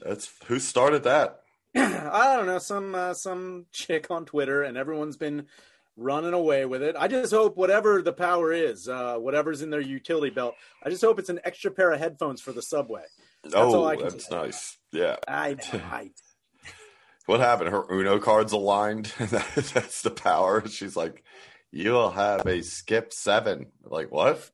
[0.00, 1.40] That's who started that?
[1.76, 5.46] I don't know, some uh, some chick on Twitter, and everyone's been
[5.96, 6.96] running away with it.
[6.98, 11.02] I just hope whatever the power is, uh, whatever's in their utility belt, I just
[11.02, 13.02] hope it's an extra pair of headphones for the subway.
[13.54, 14.34] all oh, that's say.
[14.36, 14.78] nice.
[14.92, 15.16] Yeah.
[15.28, 16.10] I, I
[17.26, 17.70] What happened?
[17.70, 19.06] Her Uno cards aligned.
[19.18, 20.66] that's the power.
[20.68, 21.22] She's like,
[21.70, 23.66] you'll have a skip seven.
[23.84, 24.50] Like, what?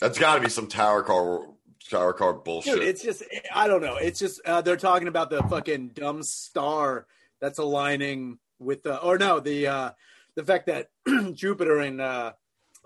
[0.00, 1.46] That's got to be some tower car,
[1.90, 2.74] tower car bullshit.
[2.76, 3.22] dude, it's just
[3.54, 3.96] I don't know.
[3.96, 7.06] It's just uh, they're talking about the fucking dumb star
[7.40, 9.90] that's aligning with the or no the uh,
[10.34, 10.90] the fact that
[11.34, 12.32] Jupiter and uh,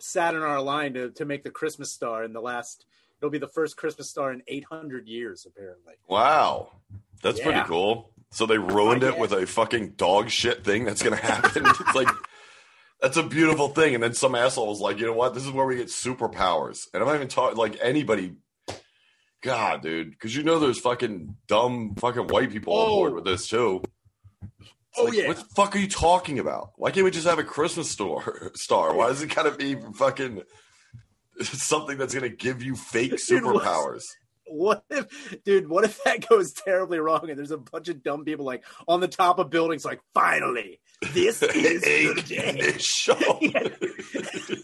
[0.01, 2.85] Saturn are aligned to, to make the Christmas star in the last.
[3.21, 5.94] It'll be the first Christmas star in 800 years, apparently.
[6.07, 6.71] wow.
[7.21, 7.44] That's Yeah.
[7.47, 8.11] pretty cool.
[8.31, 11.64] So they ruined it with a fucking dog shit thing that's going to happen.
[11.66, 12.07] it's like,
[13.01, 13.95] that's a beautiful thing.
[13.95, 15.35] And then some asshole was like, you know what?
[15.35, 16.87] This is where we get superpowers.
[16.93, 18.35] And I'm not even talking like anybody.
[19.43, 20.11] God, dude.
[20.11, 23.15] Because you know there's fucking dumb fucking white people on board Oh.
[23.17, 23.83] with this too.
[24.97, 25.29] Oh, like, yeah.
[25.29, 26.71] What the fuck are you talking about?
[26.77, 28.95] Why can't we just have a Christmas store star?
[28.95, 30.43] Why does it gotta be fucking
[31.41, 34.03] something that's gonna give you fake superpowers?
[34.51, 35.69] What if, dude?
[35.69, 39.01] What if that goes terribly wrong and there's a bunch of dumb people like on
[39.01, 40.81] the top of buildings, like, finally,
[41.13, 42.77] this is the day.
[43.41, 43.69] Yeah.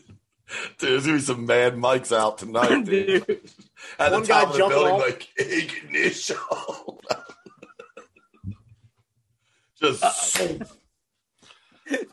[0.79, 3.27] Dude, there's gonna be some mad mics out tonight, dude.
[3.27, 3.41] Dude,
[3.99, 5.01] At the guy top of the jumping building, off.
[5.01, 6.37] like ignition.
[9.81, 10.65] Just uh,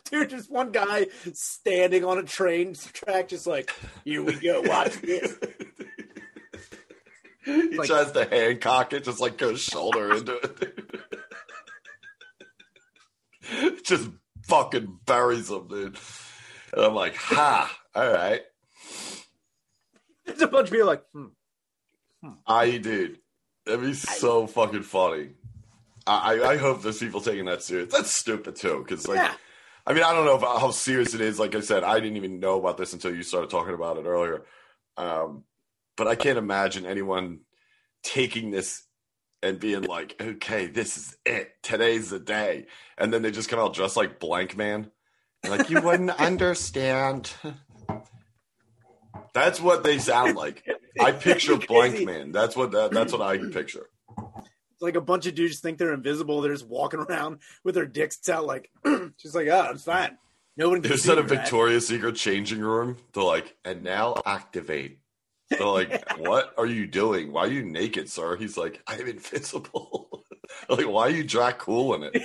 [0.10, 3.72] dude, just one guy standing on a train track, just like,
[4.04, 5.38] here we go, watch this.
[7.44, 11.02] He Like- tries to Hancock it, just like goes shoulder into it.
[13.84, 14.10] just
[14.44, 15.98] fucking buries him, dude.
[16.74, 18.42] And I'm like, ha, all right.
[20.26, 21.26] There's a bunch of people like, hmm.
[22.46, 23.18] I dude.
[23.66, 25.30] That'd be so fucking funny.
[26.08, 27.92] I, I I hope there's people taking that serious.
[27.92, 29.34] That's stupid too, because like yeah.
[29.86, 31.40] I mean I don't know if, how serious it is.
[31.40, 34.06] Like I said, I didn't even know about this until you started talking about it
[34.06, 34.44] earlier.
[34.98, 35.44] Um,
[36.02, 37.42] but I can't imagine anyone
[38.02, 38.88] taking this
[39.44, 41.52] and being like, "Okay, this is it.
[41.62, 42.66] Today's the day,"
[42.98, 44.90] and then they just come out dressed like Blank Man.
[45.48, 47.32] Like you wouldn't understand.
[49.36, 50.68] That's what they sound like.
[51.00, 52.32] I picture Blank Man.
[52.32, 53.92] That's what that, that's what I picture.
[54.18, 56.42] It's like a bunch of dudes think they're invisible.
[56.42, 58.72] They're just walking around with their dicks out, like,
[59.20, 60.18] just like, oh, I'm fine.
[60.58, 61.22] Nobody can Is see a?
[61.22, 62.98] Victoria's Secret changing room?
[63.14, 64.98] They're like, and now activate.
[65.52, 67.32] They're like, what are you doing?
[67.32, 68.38] Why are you naked, sir?
[68.38, 70.24] He's like, I'm invisible.
[70.70, 72.24] like, why are you Jack cool in it?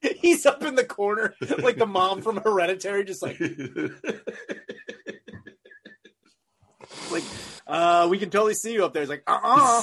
[0.20, 3.40] He's up in the corner, like the mom from Hereditary, just like,
[7.10, 7.24] like,
[7.66, 9.02] uh, we can totally see you up there.
[9.02, 9.82] He's like, uh uh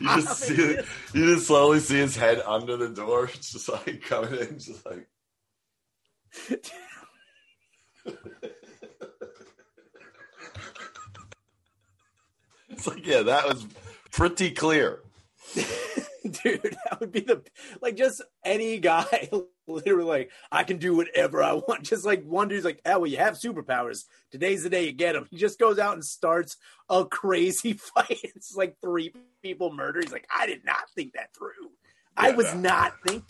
[0.00, 3.30] you just see it, you just slowly see his head under the door.
[3.32, 5.06] It's just like coming in, just like
[12.80, 13.66] it's like, yeah, that was
[14.10, 15.00] pretty clear.
[15.54, 17.42] dude, that would be the
[17.82, 19.28] like just any guy
[19.66, 21.82] literally like I can do whatever I want.
[21.82, 24.04] Just like one dude's like, oh well, you have superpowers.
[24.30, 25.26] Today's the day you get them.
[25.30, 26.56] He just goes out and starts
[26.88, 28.18] a crazy fight.
[28.22, 29.12] It's like three
[29.42, 30.04] people murdered.
[30.04, 31.70] He's like, I did not think that through.
[32.16, 32.60] I was no.
[32.60, 33.24] not think.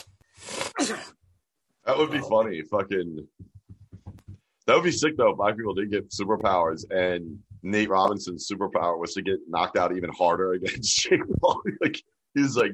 [1.85, 2.63] That would be funny.
[2.63, 3.27] Fucking.
[4.67, 5.31] That would be sick though.
[5.31, 9.97] If black people did get superpowers, and Nate Robinson's superpower was to get knocked out
[9.97, 11.63] even harder against Jake Paul.
[11.81, 12.03] like
[12.35, 12.73] he's like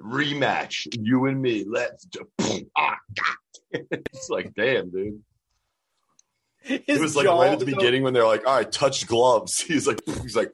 [0.00, 1.64] rematch, you and me.
[1.68, 2.26] Let's do.
[2.76, 2.96] Ah,
[3.72, 5.22] it's like damn, dude.
[6.62, 9.60] His It was like right at the beginning when they're like, "All right, touch gloves."
[9.60, 10.52] He's like, he's like,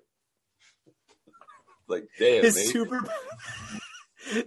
[1.88, 2.66] Like, damn, his Nate.
[2.66, 3.05] super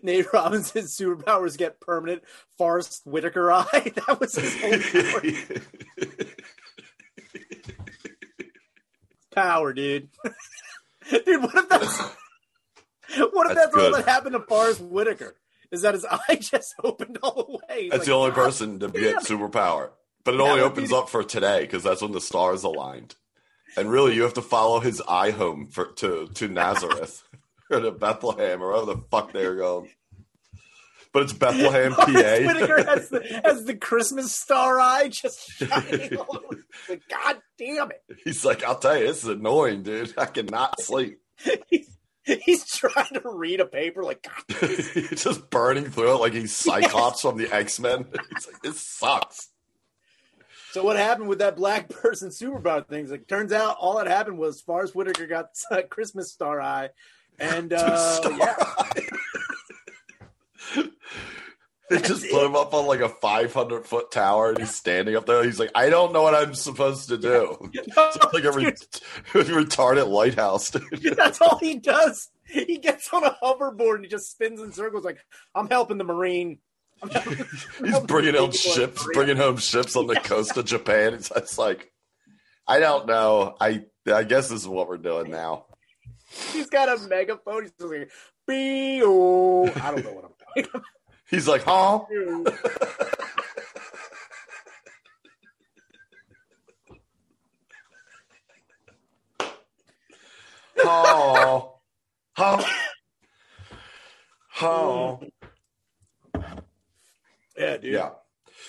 [0.04, 2.24] Nate Robinson's superpowers get permanent
[2.58, 3.92] Forest Whitaker eye.
[4.08, 4.72] That was his whole
[9.32, 10.10] power, dude.
[11.10, 12.00] dude, what if that's
[13.18, 15.36] what if That's that's, all that happened to Forest Whitaker?
[15.72, 17.84] Is that his eye just opened all the way?
[17.84, 19.90] He's That's like, the only ah, person to get it." superpower.
[20.26, 22.64] But it That only would be opens up for today because that's when the stars
[22.64, 23.16] aligned.
[23.78, 27.24] And really, you have to follow his eye home for, to to Nazareth
[27.70, 29.90] or to Bethlehem or wherever the fuck they're going.
[31.12, 32.06] But it's Bethlehem, PA.
[32.06, 36.64] Whitaker has the, has the Christmas star eye just shining all over.
[36.88, 38.04] Like, God damn it.
[38.24, 40.14] He's like, I'll tell you, this is annoying, dude.
[40.18, 41.20] I cannot sleep.
[41.70, 46.34] He's, he's trying to read a paper like, God he's just burning through it like
[46.34, 48.06] he's Cyclops from the X Men.
[48.36, 49.50] He's like, this sucks.
[50.72, 53.10] So what happened with that black person superpower thing?
[53.10, 56.90] Like, turns out all that happened was Forest Whitaker got uh, Christmas star eye,
[57.40, 59.08] and uh, Star yeah, Eye.
[61.90, 65.26] They just put him up on like a 500 foot tower and he's standing up
[65.26, 65.44] there.
[65.44, 67.58] He's like, I don't know what I'm supposed to do.
[67.74, 67.98] It's
[68.34, 68.66] like a re-
[69.34, 70.70] retarded lighthouse.
[70.70, 71.16] dude.
[71.18, 72.30] that's all he does.
[72.46, 75.04] He gets on a hoverboard and he just spins in circles.
[75.04, 75.18] Like,
[75.56, 76.60] I'm helping the marine.
[77.12, 77.46] Helping-
[77.84, 81.16] He's bringing home ships, bringing home ships on the coast of Japan.
[81.16, 81.92] It's, it's like,
[82.68, 83.56] I don't know.
[83.60, 85.66] I I guess this is what we're doing now.
[86.54, 87.64] He's got a megaphone.
[87.64, 88.12] He's like,
[88.46, 90.30] "Bee-oh." I don't know what I'm.
[91.30, 92.00] He's like, huh?
[100.84, 101.80] Oh,
[102.34, 102.64] huh?
[104.62, 105.22] Oh,
[107.58, 107.94] yeah, dude.
[107.94, 108.10] yeah.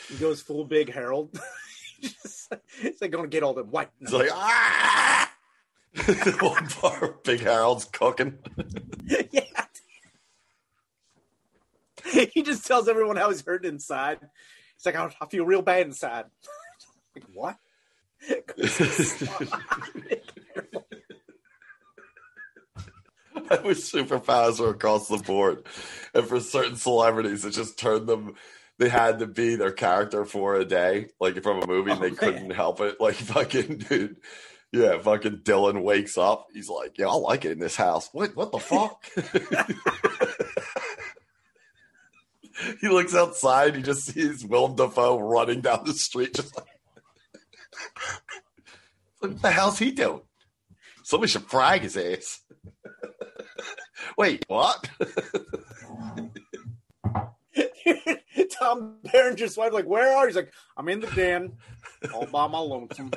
[0.09, 1.37] He goes full big Harold.
[2.01, 3.91] Just- it's like going to get all the white.
[4.01, 5.33] It's like, ah!
[6.41, 8.39] One bar, Big Harold's cooking.
[9.33, 9.43] yeah.
[12.33, 14.19] He just tells everyone how he's hurt inside.
[14.21, 16.25] He's like, I, I feel real bad inside.
[17.15, 17.57] like, what?
[23.51, 25.65] I wish superpowers were across the board.
[26.15, 28.35] And for certain celebrities, it just turned them,
[28.79, 32.03] they had to be their character for a day, like from a movie, and Oh,
[32.03, 33.01] they couldn't help it.
[33.01, 34.17] Like fucking dude.
[34.73, 36.47] Yeah, fucking Dylan wakes up.
[36.53, 38.09] He's like, Yeah, I like it in this house.
[38.13, 39.05] What what the fuck?
[42.81, 46.67] He looks outside, he just sees Willem Dafoe running down the street, just like
[49.21, 50.23] what the hell's he doing?
[51.03, 52.41] Somebody should frag his ass.
[54.19, 54.89] Wait, what?
[58.59, 60.29] Tom Berenger's wife, like, where are you?
[60.29, 61.55] He's like, I'm in the den,
[62.15, 63.11] all by my lonesome.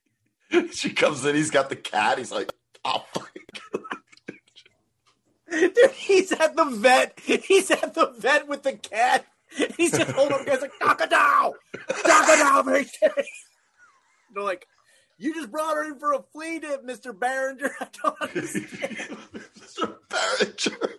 [0.72, 2.18] she comes in, he's got the cat.
[2.18, 2.52] He's like,
[2.84, 3.30] oh, fuck.
[5.74, 7.18] Dude, he's at the vet.
[7.22, 9.24] He's at the vet with the cat.
[9.76, 11.52] He's just holding up guys like, knock it down!
[11.74, 13.28] Knock it down, very serious.
[14.34, 14.66] They're like,
[15.18, 17.16] you just brought her in for a flea dip, Mr.
[17.18, 18.96] Berenger." I don't understand.
[19.58, 19.94] Mr.
[20.10, 20.94] Berenger.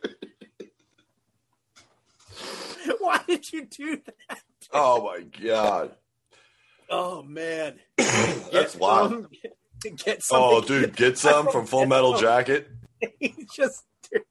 [2.99, 4.39] Why did you do that?
[4.73, 5.95] Oh my god.
[6.89, 7.79] Oh, man.
[7.97, 9.11] That's Get wild.
[9.11, 9.27] some-
[9.83, 10.39] Get, get some.
[10.41, 12.67] Oh, dude, get some from Full Metal Jacket.
[13.19, 14.23] He's just, dude.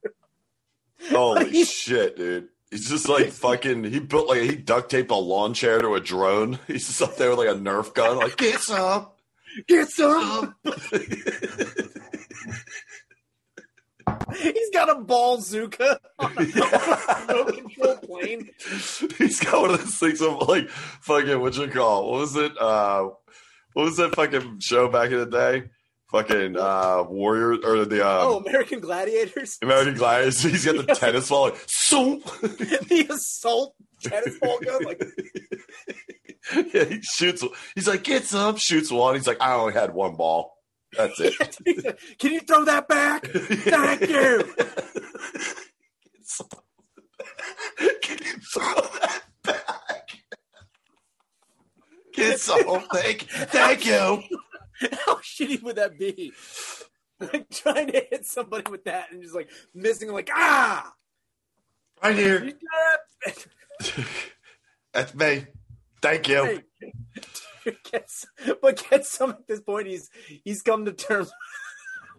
[1.10, 2.48] Holy He's- shit, dude.
[2.70, 3.84] He's just like fucking.
[3.84, 6.58] He built like he duct taped a lawn chair to a drone.
[6.66, 9.06] He's just up there with like a Nerf gun, like get some.
[9.68, 10.54] Get some.
[14.40, 16.40] He's got a bazooka on a
[17.28, 18.50] remote control plane.
[19.18, 22.52] He's got one of those things of like fucking what you call what was it?
[22.60, 23.08] Uh
[23.72, 25.64] what was that fucking show back in the day?
[26.12, 29.58] Fucking uh Warrior or the Oh, um, American Gladiators.
[29.60, 30.40] American Gladiators.
[30.42, 34.84] He's got the tennis ball like so the assault tennis ball gun.
[34.84, 35.02] Like,
[36.72, 37.42] Yeah, he shoots
[37.74, 39.16] he's like, get some, shoots one.
[39.16, 40.52] He's like, I only had one ball.
[40.96, 41.98] That's it.
[42.20, 43.26] can you throw that back?
[43.26, 44.54] Thank you.
[44.56, 46.48] Get some.
[48.00, 50.08] Can you throw that back?
[52.14, 52.84] Get some.
[52.92, 54.22] Thank, thank you.
[55.06, 56.32] How shitty would that be?
[57.18, 60.92] Like trying to hit somebody with that and just like missing, like ah.
[62.02, 62.52] Right here.
[64.92, 65.46] That's me.
[66.02, 66.62] Thank you.
[68.62, 69.88] But get some at this point.
[69.88, 70.08] He's
[70.44, 71.32] he's come to terms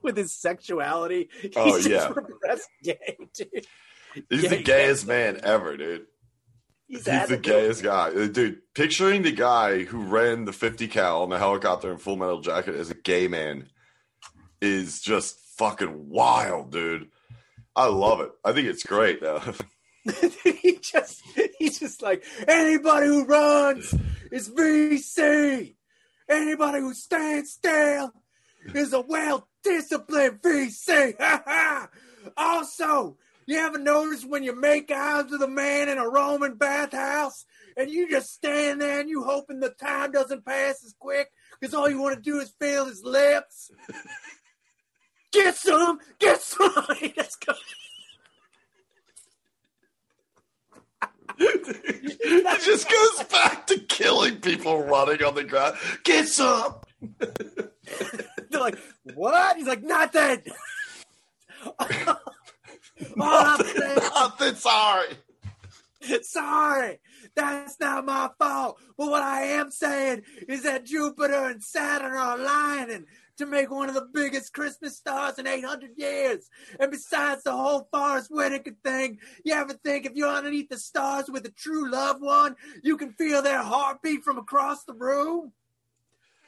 [0.01, 1.29] with his sexuality.
[1.41, 2.09] He's Oh, yeah.
[2.09, 3.65] repressed gay, dude.
[4.29, 6.07] He's Yeah, the he gayest man ever, dude.
[6.88, 8.10] He's, He's the gayest guy.
[8.10, 12.15] Uh, Dude, picturing the guy who ran the 50 cal on the helicopter in full
[12.15, 13.67] metal jacket as a gay man
[14.62, 17.10] is just fucking wild, dude.
[17.76, 18.32] I love it.
[18.43, 19.21] I think it's great.
[19.21, 19.41] Though.
[20.43, 21.21] he just
[21.60, 23.93] he's just like anybody who runs
[24.32, 25.76] is VC.
[26.30, 28.13] Anybody who stands still
[28.73, 31.13] is a well disciplined VC.
[32.38, 37.45] also, you ever notice when you make eyes with a man in a Roman bathhouse
[37.77, 41.29] and you just stand there and you hoping the time doesn't pass as quick
[41.60, 43.71] because all you want to do is feel his lips?
[45.33, 46.71] Get some, get some.
[47.17, 47.53] Let's go.
[51.38, 55.75] it just goes back to killing people running on the ground.
[56.05, 56.75] Get some.
[57.19, 58.79] They're like,
[59.15, 59.57] what?
[59.57, 60.43] He's like, nothing.
[61.77, 62.17] oh,
[63.15, 65.07] nothing, nothing, sorry.
[66.21, 66.99] Sorry,
[67.36, 68.77] that's not my fault.
[68.97, 73.05] But what I am saying is that Jupiter and Saturn are aligning
[73.38, 76.49] to make one of the biggest Christmas stars in 800 years.
[76.79, 81.29] And besides the whole Forest Whitaker thing, you ever think if you're underneath the stars
[81.29, 85.53] with a true loved one, you can feel their heartbeat from across the room?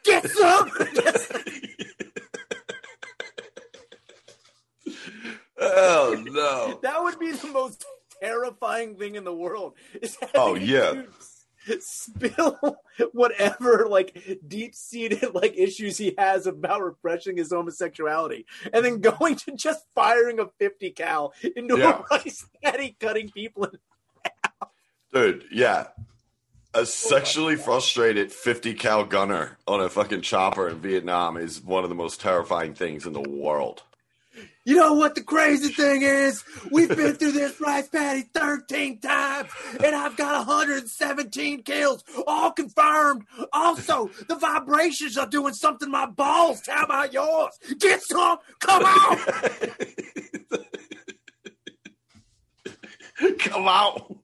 [0.04, 0.72] Get some!
[5.76, 6.80] oh, no.
[6.82, 7.86] That would be the most
[8.22, 9.76] terrifying thing in the world.
[10.36, 11.04] oh, yeah
[11.80, 12.78] spill
[13.12, 19.36] whatever like deep seated like issues he has about repressing his homosexuality and then going
[19.36, 22.00] to just firing a 50 cal into yeah.
[22.00, 22.46] a rice
[23.00, 23.72] cutting people in
[24.44, 24.70] half.
[25.14, 25.88] Dude, yeah.
[26.76, 31.84] A oh sexually frustrated 50 cal gunner on a fucking chopper in Vietnam is one
[31.84, 33.84] of the most terrifying things in the world.
[34.66, 36.44] You know what the crazy thing is?
[36.72, 39.50] We've been through this rice paddy 13 times,
[39.84, 43.26] and I've got 117 kills, all confirmed.
[43.52, 46.62] Also, the vibrations are doing something to my balls.
[46.68, 47.58] How about yours?
[47.80, 48.38] Get some!
[48.60, 49.18] Come on!
[53.40, 54.16] Come out!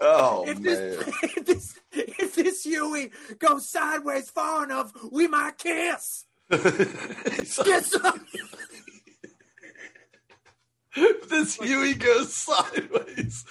[0.00, 0.62] Oh if man!
[0.62, 6.24] This, if this if this Huey goes sideways far enough, we might kiss.
[6.50, 8.26] Get some.
[11.28, 13.44] this Huey goes sideways.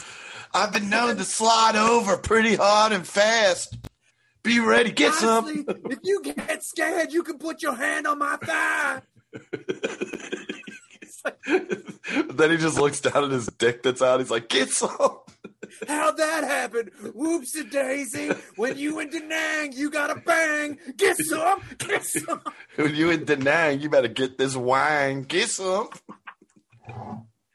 [0.53, 3.77] I've been known to slide over pretty hard and fast.
[4.43, 5.77] Be ready, get Honestly, some.
[5.91, 9.01] if you get scared, you can put your hand on my thigh.
[12.33, 14.19] then he just looks down at his dick that's out.
[14.19, 15.19] He's like, "Get some."
[15.87, 16.91] How'd that happen?
[17.13, 18.29] Whoops a daisy.
[18.55, 20.77] When you in Da Nang, you got to bang.
[20.95, 21.61] Get some.
[21.77, 22.41] Get some.
[22.75, 25.23] when you in Da Nang, you better get this wine.
[25.23, 25.89] Get some.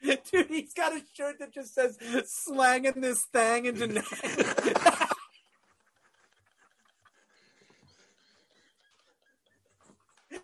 [0.03, 4.05] Dude, he's got a shirt that just says slanging this thing in Da Nang.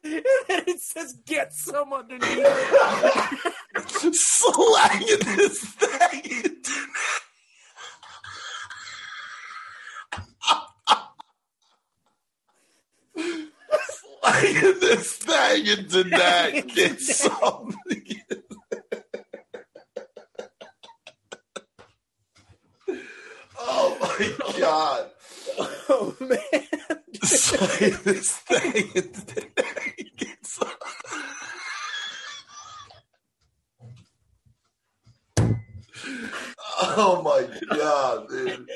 [0.05, 0.23] and
[0.69, 2.47] it says get some underneath.
[4.13, 6.57] slanging this thing.
[14.33, 16.67] Slanging this thing into that.
[16.75, 18.05] Get something.
[23.59, 25.11] oh my god.
[25.91, 26.39] Oh man.
[27.23, 29.95] Slanging this thing into that.
[30.17, 30.77] Get something.
[37.01, 38.69] Oh my god, dude.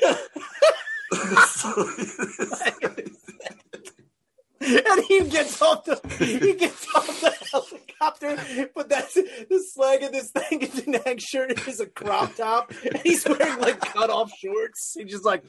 [4.65, 10.11] and he gets off the he gets off the helicopter, but that's the slag of
[10.11, 14.09] this thing is an egg shirt is a crop top, and he's wearing like cut
[14.09, 14.95] off shorts.
[14.97, 15.43] He's just like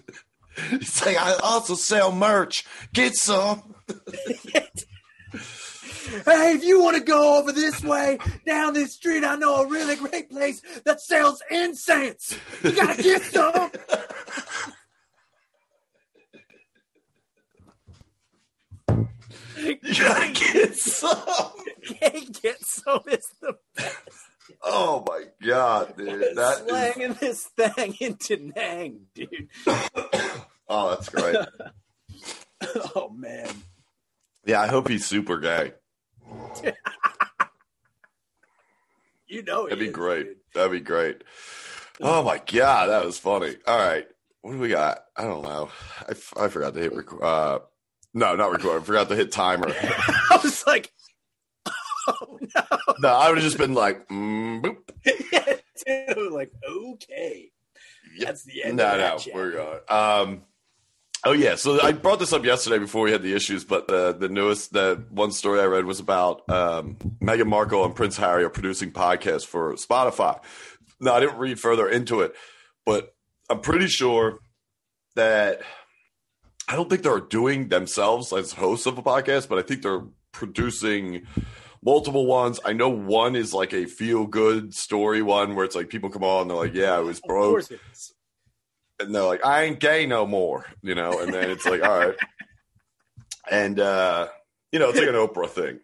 [0.70, 2.64] He's like, I also sell merch.
[2.92, 3.74] Get some.
[6.24, 9.68] hey, if you want to go over this way down this street, I know a
[9.68, 12.38] really great place that sells incense.
[12.62, 13.72] You gotta get some.
[19.64, 21.52] You gotta get some.
[22.00, 23.98] Can't get some is the best.
[24.62, 26.36] Oh my god, dude!
[26.36, 27.18] That slanging is...
[27.18, 29.48] this thing into Nang, dude.
[30.68, 31.36] oh, that's great.
[32.94, 33.48] oh man.
[34.46, 35.72] Yeah, I hope he's super gay.
[39.26, 40.26] you know, that'd be is, great.
[40.26, 40.36] Dude.
[40.54, 41.24] That'd be great.
[42.00, 43.56] Oh my god, that was funny.
[43.66, 44.06] All right,
[44.42, 45.04] what do we got?
[45.16, 45.70] I don't know.
[46.06, 46.12] I,
[46.44, 47.22] I forgot to hit record.
[47.22, 47.58] Uh,
[48.14, 48.80] no, not record.
[48.80, 49.68] I forgot to hit timer.
[50.30, 50.92] I was like,
[52.08, 52.62] oh no.
[53.00, 54.76] No, I would have just been like, mm, boop.
[55.86, 57.50] yeah, Like, okay.
[58.16, 58.28] Yep.
[58.28, 58.76] That's the end.
[58.76, 59.80] No, no, we're going.
[59.88, 60.42] Um,
[61.26, 64.12] Oh yeah, so I brought this up yesterday before we had the issues, but the
[64.12, 68.44] the newest the one story I read was about um, Meghan Markle and Prince Harry
[68.44, 70.38] are producing podcasts for Spotify.
[71.00, 72.34] Now I didn't read further into it,
[72.84, 73.14] but
[73.48, 74.38] I'm pretty sure
[75.16, 75.62] that
[76.68, 80.04] I don't think they're doing themselves as hosts of a podcast, but I think they're
[80.32, 81.26] producing
[81.84, 82.58] multiple ones.
[82.64, 86.24] I know one is like a feel good story one where it's like people come
[86.24, 88.12] on, and they're like, "Yeah, I was Of broke," course it is.
[88.98, 91.98] and they're like, "I ain't gay no more," you know, and then it's like, "All
[91.98, 92.16] right,"
[93.50, 94.28] and uh,
[94.72, 95.80] you know, it's like an Oprah thing.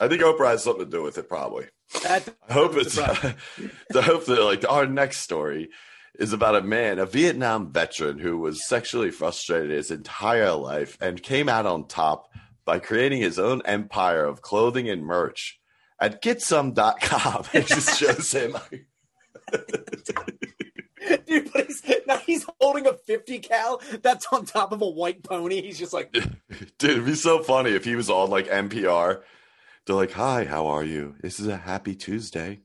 [0.00, 1.66] I think Oprah has something to do with it, probably.
[2.04, 2.98] I hope it's.
[2.98, 3.34] I
[4.02, 5.70] hope that like our next story
[6.18, 11.22] is about a man, a Vietnam veteran who was sexually frustrated his entire life and
[11.22, 12.30] came out on top
[12.64, 15.58] by creating his own empire of clothing and merch.
[15.98, 18.56] At getsome.com, it just shows him.
[21.26, 25.62] Dude, he's, now he's holding a 50 cal that's on top of a white pony.
[25.62, 26.12] He's just like,
[26.78, 29.22] Dude, it'd be so funny if he was on like NPR.
[29.86, 31.16] They're like, "Hi, how are you?
[31.20, 32.60] This is a happy Tuesday.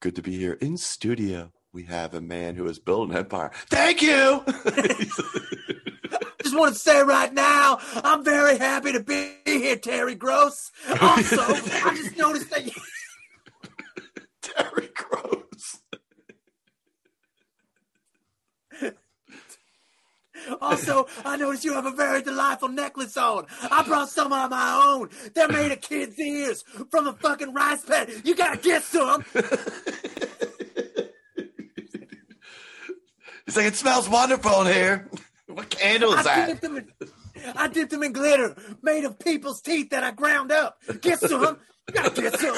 [0.00, 1.52] Good to be here in studio.
[1.76, 3.50] We have a man who has built an empire.
[3.68, 4.42] Thank you."
[6.42, 10.70] just want to say right now, I'm very happy to be here, Terry Gross.
[10.88, 12.72] Also, I just noticed that you,
[14.40, 15.80] Terry Gross.
[20.62, 23.44] also, I noticed you have a very delightful necklace on.
[23.70, 25.10] I brought some of my own.
[25.34, 28.14] They're made of kids' ears from a fucking rice paddy.
[28.24, 29.26] You gotta get some.
[33.46, 35.08] He's like, "It smells wonderful in here.
[35.46, 36.92] What candle is I that?" dipped them in,
[37.56, 40.82] I dipped them in glitter made of people's teeth that I ground up.
[41.00, 41.58] Get some.
[41.88, 42.56] You gotta get some.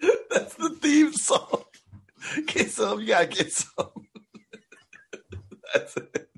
[0.30, 1.64] That's the theme song.
[2.46, 3.00] Get some.
[3.00, 3.90] You gotta get some.
[5.74, 6.28] That's it.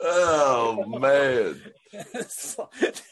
[0.00, 1.60] Oh man.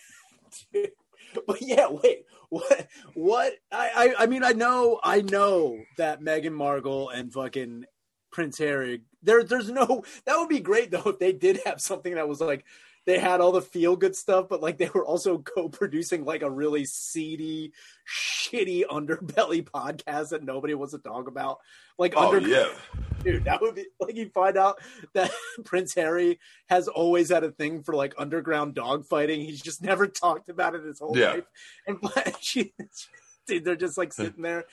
[1.47, 2.25] But yeah, wait.
[2.51, 2.89] What?
[3.15, 3.53] What?
[3.73, 4.23] I, I.
[4.25, 5.01] I mean, I know.
[5.03, 7.87] I know that Meghan Markle and fucking
[8.31, 9.03] Prince Harry.
[9.23, 9.43] There.
[9.43, 10.05] There's no.
[10.27, 12.65] That would be great though if they did have something that was like.
[13.05, 16.51] They had all the feel good stuff, but like they were also co-producing like a
[16.51, 17.73] really seedy,
[18.05, 21.59] shitty underbelly podcast that nobody wants to talk about.
[21.99, 22.67] Like Oh under, yeah.
[23.27, 24.79] Dude that would be like you find out
[25.15, 25.31] that
[25.65, 30.07] prince harry has always had a thing for like underground dog fighting he's just never
[30.25, 31.33] talked about it his whole Yeah.
[31.33, 31.45] life
[31.87, 31.99] and
[32.41, 32.73] she,
[33.49, 34.65] dude, they're just like sitting there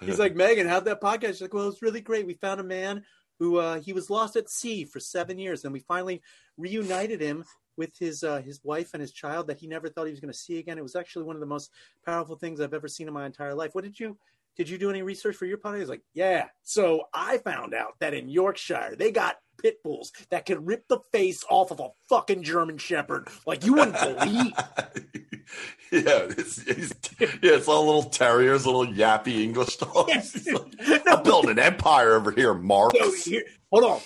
[0.00, 2.60] he's like Meghan how'd that podcast she's like well it was really great we found
[2.60, 3.02] a man
[3.38, 6.20] who uh he was lost at sea for seven years and we finally
[6.58, 7.44] reunited him
[7.78, 10.30] with his uh, his wife and his child that he never thought he was going
[10.30, 10.76] to see again.
[10.76, 11.70] It was actually one of the most
[12.04, 13.74] powerful things I've ever seen in my entire life.
[13.74, 14.18] What did you
[14.56, 15.78] did you do any research for your podcast?
[15.80, 16.46] He's like, yeah.
[16.62, 20.98] So I found out that in Yorkshire they got pit bulls that could rip the
[21.12, 24.52] face off of a fucking German Shepherd like you wouldn't believe.
[25.92, 30.08] yeah, it's, it's, yeah, it's all little terriers, little yappy English dogs.
[30.08, 32.92] Yes, like, No, I'm building an empire over here, Mark.
[33.24, 34.00] here- hold on,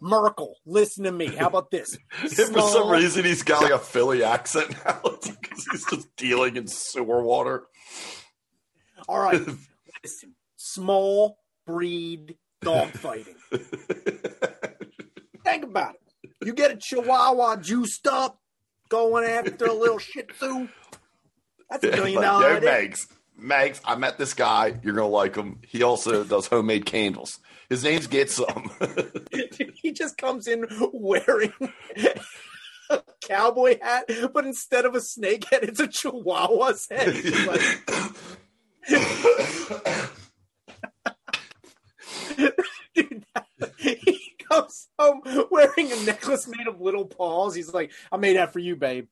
[0.00, 1.26] Markle, listen to me.
[1.34, 1.96] How about this?
[2.10, 2.28] For
[2.60, 7.22] some reason, he's got like a Philly accent now because he's just dealing in sewer
[7.22, 7.64] water.
[9.08, 9.40] All right,
[10.02, 10.34] listen.
[10.56, 13.34] Small breed dog fighting.
[15.44, 16.30] Think about it.
[16.44, 18.40] You get a Chihuahua juiced up,
[18.88, 20.68] going after a little Shih Tzu.
[21.70, 22.70] That's a million like, dollar idea.
[22.70, 23.06] Megs,
[23.40, 24.78] Megs, I met this guy.
[24.82, 25.60] You're gonna like him.
[25.66, 27.40] He also does homemade candles.
[27.68, 28.70] His name's Get Some.
[29.74, 31.52] he just comes in wearing
[32.90, 37.14] a cowboy hat, but instead of a snake head, it's a Chihuahua's head.
[37.46, 37.60] Like,
[38.88, 39.00] dude,
[43.78, 47.54] he comes home wearing a necklace made of little paws.
[47.54, 49.06] He's like, I made that for you, babe.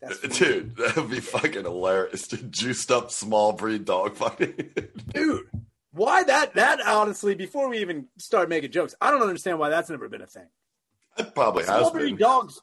[0.00, 0.32] That's for you.
[0.32, 2.28] Dude, that would be fucking hilarious.
[2.28, 4.70] Dude, juiced up small breed dog fighting.
[5.12, 5.46] dude.
[5.92, 6.54] Why that?
[6.54, 10.22] That honestly, before we even start making jokes, I don't understand why that's never been
[10.22, 10.46] a thing.
[11.16, 12.16] That probably has Small breed been.
[12.18, 12.60] dogs.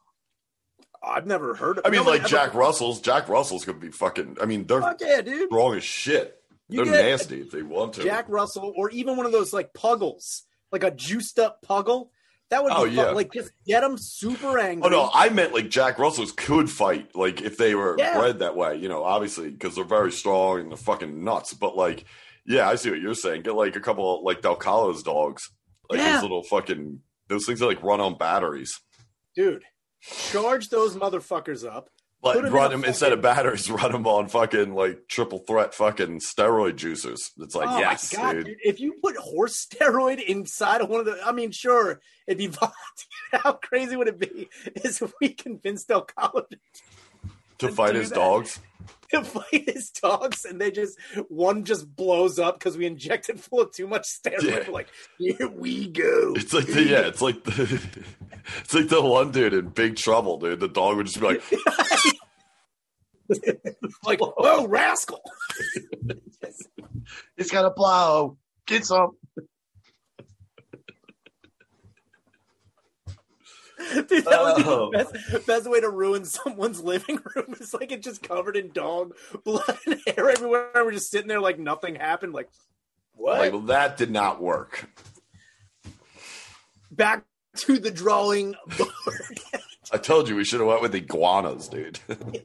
[1.04, 1.86] I've never heard of.
[1.86, 3.02] I mean, like Jack Russell's.
[3.02, 4.38] Jack Russell's gonna be fucking.
[4.42, 5.48] I mean, they're Fuck yeah, dude.
[5.50, 6.37] strong as shit.
[6.70, 8.04] You they're nasty if they want to.
[8.04, 12.10] Jack Russell, or even one of those like puggles, like a juiced up puggle.
[12.50, 12.94] That would be Oh, fun.
[12.94, 13.10] yeah.
[13.12, 14.84] Like just get them super angry.
[14.86, 18.18] Oh no, I meant like Jack Russells could fight, like if they were Yeah.
[18.18, 18.76] bred that way.
[18.78, 21.54] You know, obviously because they're very strong and they're fucking nuts.
[21.54, 22.06] But like,
[22.46, 23.42] yeah, I see what you're saying.
[23.44, 25.50] Get like a couple of like Del Calo's dogs,
[25.90, 26.14] like Yeah.
[26.14, 28.80] those little fucking those things that like run on batteries.
[29.36, 29.64] dude.
[30.02, 31.90] Charge those motherfuckers up.
[32.24, 36.74] Like run him instead of batteries, run him on fucking like triple threat fucking steroid
[36.74, 37.30] juicers.
[37.38, 38.46] It's like oh yes, my god, dude.
[38.46, 38.58] dude.
[38.64, 42.52] If you put horse steroid inside of one of the, I mean, sure, it'd be.
[43.32, 44.50] How crazy would it be?
[44.84, 46.58] Is if we convinced El College
[47.60, 48.16] To to fight do his that.
[48.16, 48.60] dogs.
[49.10, 50.98] to fight his dogs, and they just
[51.30, 54.66] one just blows up because we injected full of too much steroid.
[54.66, 54.72] Yeah.
[54.72, 56.34] Like, here we go.
[56.36, 57.82] It's like the yeah, it's like the
[58.60, 60.60] it's like the one dude in Big Trouble, dude.
[60.60, 61.44] The dog would just be like,
[64.06, 65.22] like, whoa, rascal!
[67.38, 68.38] It's got a plow.
[68.66, 69.12] Get some.
[73.94, 74.92] Dude, that would be Oh.
[74.92, 74.98] the
[75.32, 77.56] best, best way to ruin someone's living room.
[77.60, 80.70] It's like it's just covered in dog blood and hair everywhere.
[80.76, 82.34] We're just sitting there like nothing happened.
[82.34, 82.50] Like,
[83.14, 83.40] what?
[83.40, 84.90] like, well, that did not work.
[86.92, 87.26] Back
[87.58, 88.90] to the drawing board.
[89.92, 92.00] I told you we should have went with iguanas, dude.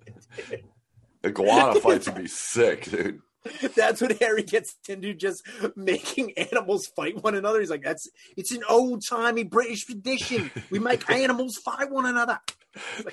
[1.24, 3.20] Iguana fights would be sick, dude.
[3.76, 5.42] That's what Harry gets into, just
[5.74, 7.60] making animals fight one another.
[7.60, 10.50] He's like, "That's it's an old timey British tradition.
[10.70, 12.38] We make animals fight one another."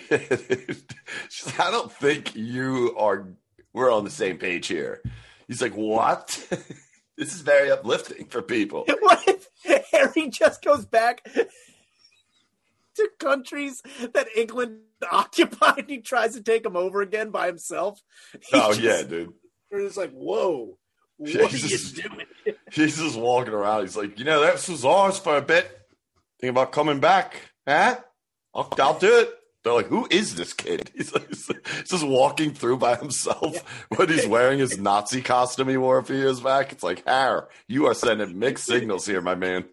[0.01, 3.27] Like, I don't think you are.
[3.73, 5.01] We're on the same page here.
[5.47, 6.27] He's like, what?
[7.17, 8.85] this is very uplifting for people.
[9.01, 9.47] What if
[9.91, 11.23] Harry just goes back
[12.95, 13.81] to countries
[14.13, 14.79] that England
[15.11, 17.99] occupied and he tries to take them over again by himself?
[18.33, 19.33] He Oh just- yeah, dude.
[19.71, 20.77] We're just like, whoa,
[21.17, 22.25] what Yeah, are you just- doing?
[22.71, 23.81] He's just walking around.
[23.81, 25.69] He's like, you know, that was ours for a bit.
[26.39, 27.35] Think about coming back,
[27.67, 27.99] huh?
[28.53, 29.29] I'll, I'll do it.
[29.63, 30.89] They're like, who is this kid?
[30.95, 31.49] He's, like, he's
[31.89, 33.57] just walking through by himself
[33.97, 36.71] when he's wearing his Nazi costume he wore a few years back.
[36.71, 39.65] It's like, Har, you are sending mixed signals here, my man.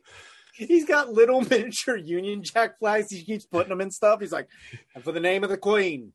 [0.55, 3.11] He's got little miniature Union Jack flags.
[3.13, 4.21] He keeps putting them in stuff.
[4.21, 4.49] He's like,
[4.97, 6.13] and for the name of the Queen.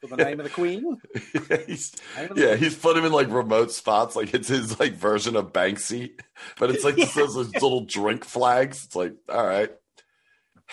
[0.00, 0.98] For the name of the Queen.
[1.66, 4.16] he's, Name of yeah, he's put him in like remote spots.
[4.16, 6.12] Like it's his like version of Banksy,
[6.58, 8.84] but it's like just those little drink flags.
[8.86, 9.70] It's like, all right,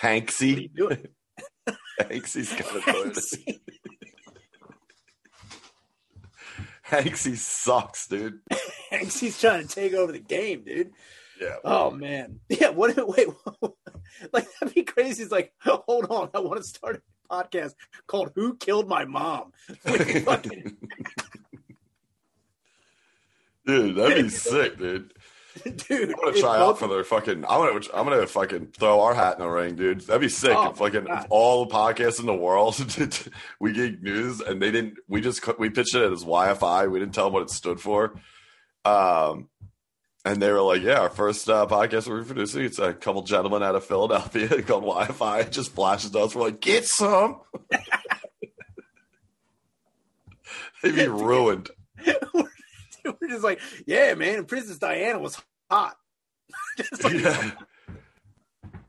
[0.00, 0.70] Hanksy.
[2.00, 3.12] Hanksy's got to do
[3.46, 3.60] it.
[6.88, 8.40] Hanksy sucks, dude.
[8.90, 10.92] Hanks, he's trying to take over the game, dude.
[11.40, 11.56] Yeah.
[11.64, 12.70] Oh man, yeah.
[12.70, 12.96] What?
[12.96, 13.28] If wait,
[14.32, 15.22] like that'd be crazy.
[15.22, 17.74] It's like, hold on, I want to start a podcast
[18.06, 19.52] called "Who Killed My Mom."
[19.84, 20.76] Fucking,
[23.66, 25.12] Dude, that'd be sick, dude.
[25.62, 27.44] dude, I'm gonna try out for their fucking.
[27.44, 27.80] I'm gonna.
[27.92, 30.00] I'm gonna fucking throw our hat in the ring, dude.
[30.02, 30.56] That'd be sick.
[30.56, 31.26] Oh, if fucking God.
[31.28, 32.76] all the podcasts in the world,
[33.60, 34.94] we get news, and they didn't.
[35.08, 36.90] We just we pitched it as YFI.
[36.90, 38.14] We didn't tell them what it stood for.
[38.84, 39.48] Um,
[40.24, 42.64] and they were like, "Yeah, our first uh, podcast we're producing.
[42.64, 45.42] It's a couple gentlemen out of Philadelphia called YFI.
[45.42, 46.34] It just flashes us.
[46.34, 47.40] We're like, get some.
[50.82, 51.70] They'd be ruined.
[52.34, 54.44] we're just like, yeah, man.
[54.44, 55.40] Princess Diana was
[55.70, 55.96] hot.
[56.76, 57.50] Just like, Yeah.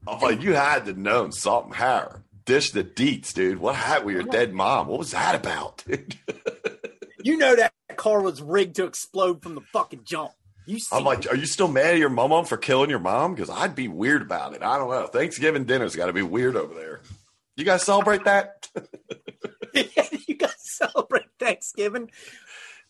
[0.07, 2.23] I'm like, you had to know something, Har.
[2.45, 3.59] Dish the deets, dude.
[3.59, 4.88] What happened with your dead mom?
[4.88, 5.84] What was that about?
[5.88, 6.15] dude?
[7.23, 10.32] You know that car was rigged to explode from the fucking jump.
[10.70, 13.34] You I'm like, are you still mad at your mom for killing your mom?
[13.34, 14.61] Because I'd be weird about it.
[14.61, 15.07] I don't know.
[15.07, 17.01] Thanksgiving dinner's got to be weird over there.
[17.55, 18.70] You guys celebrate that?
[19.74, 19.86] You
[20.28, 22.11] you guys celebrate Thanksgiving.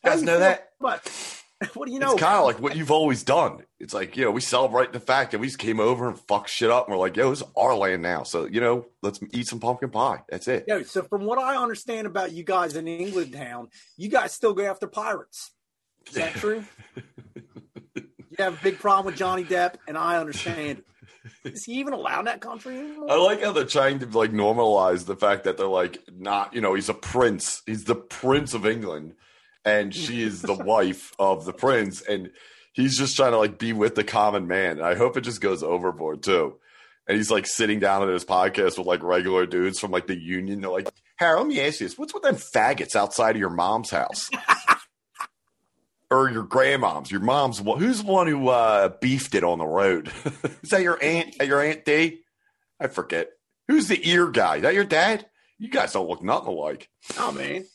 [0.04, 0.72] guys know that?
[0.82, 1.10] But
[1.74, 2.12] what do you know?
[2.12, 3.64] It's kind of like what you've always done.
[3.80, 6.50] It's like, you know, we celebrate the fact that we just came over and fucked
[6.50, 6.86] shit up.
[6.86, 8.24] And we're like, yo, it's our land now.
[8.24, 10.24] So, you know, let's eat some pumpkin pie.
[10.28, 10.66] That's it.
[10.68, 14.54] Yo, so from what I understand about you guys in England town, you guys still
[14.54, 15.52] go after pirates.
[16.08, 16.64] Is that true?
[17.96, 18.04] you
[18.38, 20.84] have a big problem with Johnny Depp, and I understand.
[21.44, 23.12] Is he even allowed in that country anymore?
[23.12, 26.62] I like how they're trying to like normalize the fact that they're like not, you
[26.62, 27.62] know, he's a prince.
[27.66, 29.14] He's the prince of England,
[29.66, 32.32] and she is the wife of the prince, and
[32.74, 34.78] he's just trying to like be with the common man.
[34.78, 36.56] And I hope it just goes overboard too.
[37.08, 40.18] And he's like sitting down at his podcast with like regular dudes from like the
[40.18, 40.62] union.
[40.62, 43.50] They're like, Harold, let me ask you this: What's with them faggots outside of your
[43.50, 44.30] mom's house?
[46.12, 47.62] Or your grandmom's, your mom's.
[47.62, 50.12] one- Who's the one who uh, beefed it on the road?
[50.64, 51.36] Is that your aunt?
[51.46, 52.22] Your aunt D?
[52.80, 53.30] I forget.
[53.68, 54.56] Who's the ear guy?
[54.58, 55.28] Is that your dad?
[55.60, 56.90] You guys don't look nothing alike.
[57.20, 57.66] Oh man,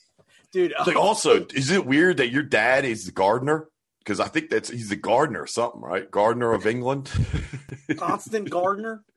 [0.53, 0.73] dude.
[0.77, 3.69] It's like, uh, also, is it weird that your dad is the gardener?
[4.01, 6.11] Because I think that's he's the gardener or something, right?
[6.11, 7.11] Gardener of England.
[7.97, 9.05] Constant gardener.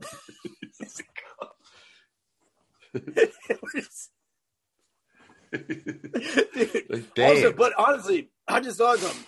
[5.52, 9.26] Dude, Also, but honestly, I just thought something.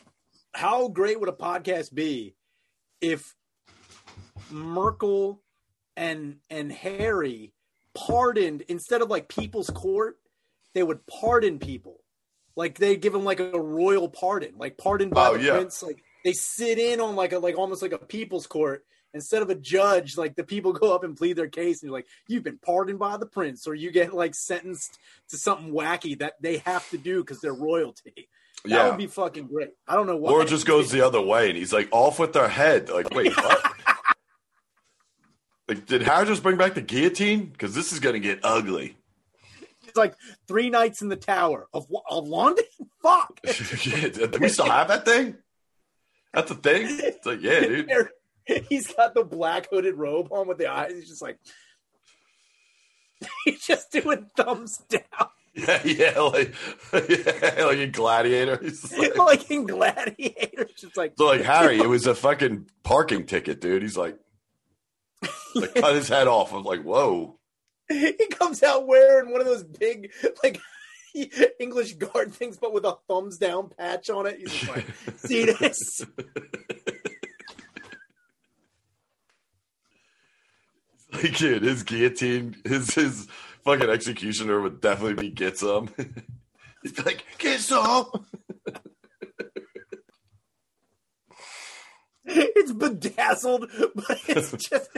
[0.53, 2.36] How great would a podcast be
[3.01, 3.36] if
[4.49, 5.41] Markle
[5.95, 7.53] and and Harry
[7.93, 10.17] pardoned instead of like people's court,
[10.74, 11.99] they would pardon people,
[12.55, 15.51] like they give them like a royal pardon, like pardoned by Oh, the yeah.
[15.55, 15.84] prince.
[15.84, 19.49] Like they sit in on like a like almost like a people's court instead of
[19.49, 20.17] a judge.
[20.17, 22.99] Like the people go up and plead their case, and you're like, you've been pardoned
[22.99, 24.97] by the prince, or you get like sentenced
[25.30, 28.30] to something wacky that they have to do because they're royalty.
[28.66, 28.89] That yeah.
[28.89, 29.70] would be fucking great.
[29.88, 30.32] I don't know why.
[30.32, 32.89] or just goes the other way, and he's like off with their head.
[32.89, 33.74] Like, wait, what?
[35.68, 37.45] like, did Harry just bring back the guillotine?
[37.45, 38.97] Because this is gonna get ugly.
[39.88, 40.16] It's like
[40.47, 42.66] three nights in the tower of of London.
[43.01, 43.39] Fuck.
[43.86, 45.38] yeah, do we still have that thing?
[46.34, 46.86] That's a thing.
[46.89, 48.10] It's like, yeah, dude.
[48.68, 50.91] He's got the black hooded robe on with the eyes.
[50.93, 51.39] He's just like
[53.45, 55.30] he's just doing thumbs down,
[55.68, 56.53] Yeah, yeah, like,
[56.93, 58.62] yeah, like in Gladiator.
[58.97, 60.68] Like, like in Gladiator.
[60.76, 63.82] Just like so like Harry, it was a fucking parking ticket, dude.
[63.82, 64.18] He's like,
[65.55, 66.53] like cut his head off.
[66.53, 67.38] I'm like, whoa.
[67.89, 70.12] he comes out wearing one of those big
[70.43, 70.60] like
[71.60, 74.39] English guard things, but with a thumbs down patch on it.
[74.39, 74.86] He's like,
[75.18, 76.05] see this?
[81.12, 83.28] Like, dude, his guillotine, his his
[83.70, 85.89] fucking executioner would definitely be get some.
[86.84, 88.05] He's like, get some.
[92.26, 94.89] It's bedazzled, but it's just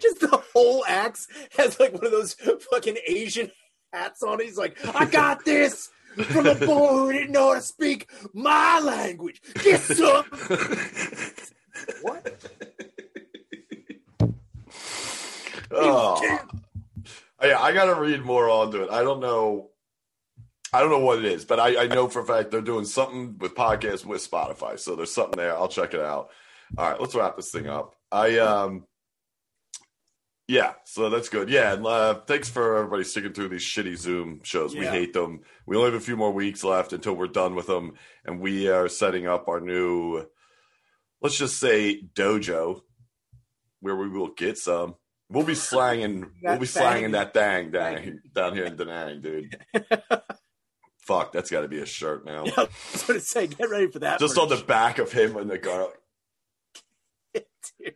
[0.00, 2.34] just the whole axe has like one of those
[2.70, 3.50] fucking Asian
[3.92, 4.40] hats on.
[4.40, 8.80] He's like, I got this from a boy who didn't know how to speak my
[8.80, 9.40] language.
[9.62, 10.24] Get some.
[12.02, 12.32] What?
[15.70, 16.38] Oh.
[17.44, 18.90] Yeah, I gotta read more onto it.
[18.90, 19.70] I don't know.
[20.72, 22.84] I don't know what it is, but I, I know for a fact they're doing
[22.84, 24.78] something with podcasts with Spotify.
[24.78, 25.54] So there's something there.
[25.56, 26.30] I'll check it out.
[26.76, 27.94] All right, let's wrap this thing up.
[28.10, 28.84] I um
[30.46, 31.48] yeah, so that's good.
[31.48, 34.76] Yeah, and uh, thanks for everybody sticking through these shitty Zoom shows.
[34.76, 35.40] We hate them.
[35.66, 37.94] We only have a few more weeks left until we're done with them,
[38.26, 40.26] and we are setting up our new,
[41.22, 42.82] let's just say dojo,
[43.80, 44.96] where we will get some.
[45.30, 46.30] We'll be slanging.
[46.42, 49.56] we'll be slanging that dang dang down here in Da Nang, dude.
[50.98, 52.44] Fuck, that's got to be a shirt now.
[52.56, 54.18] I was going to say, get ready for that.
[54.20, 55.96] Just on the back of him and the garlic.
[57.34, 57.94] Dude.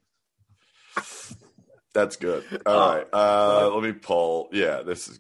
[1.94, 2.44] That's good.
[2.66, 3.06] All Oh, right.
[3.12, 4.48] Uh, let me pull.
[4.52, 5.18] Yeah, this is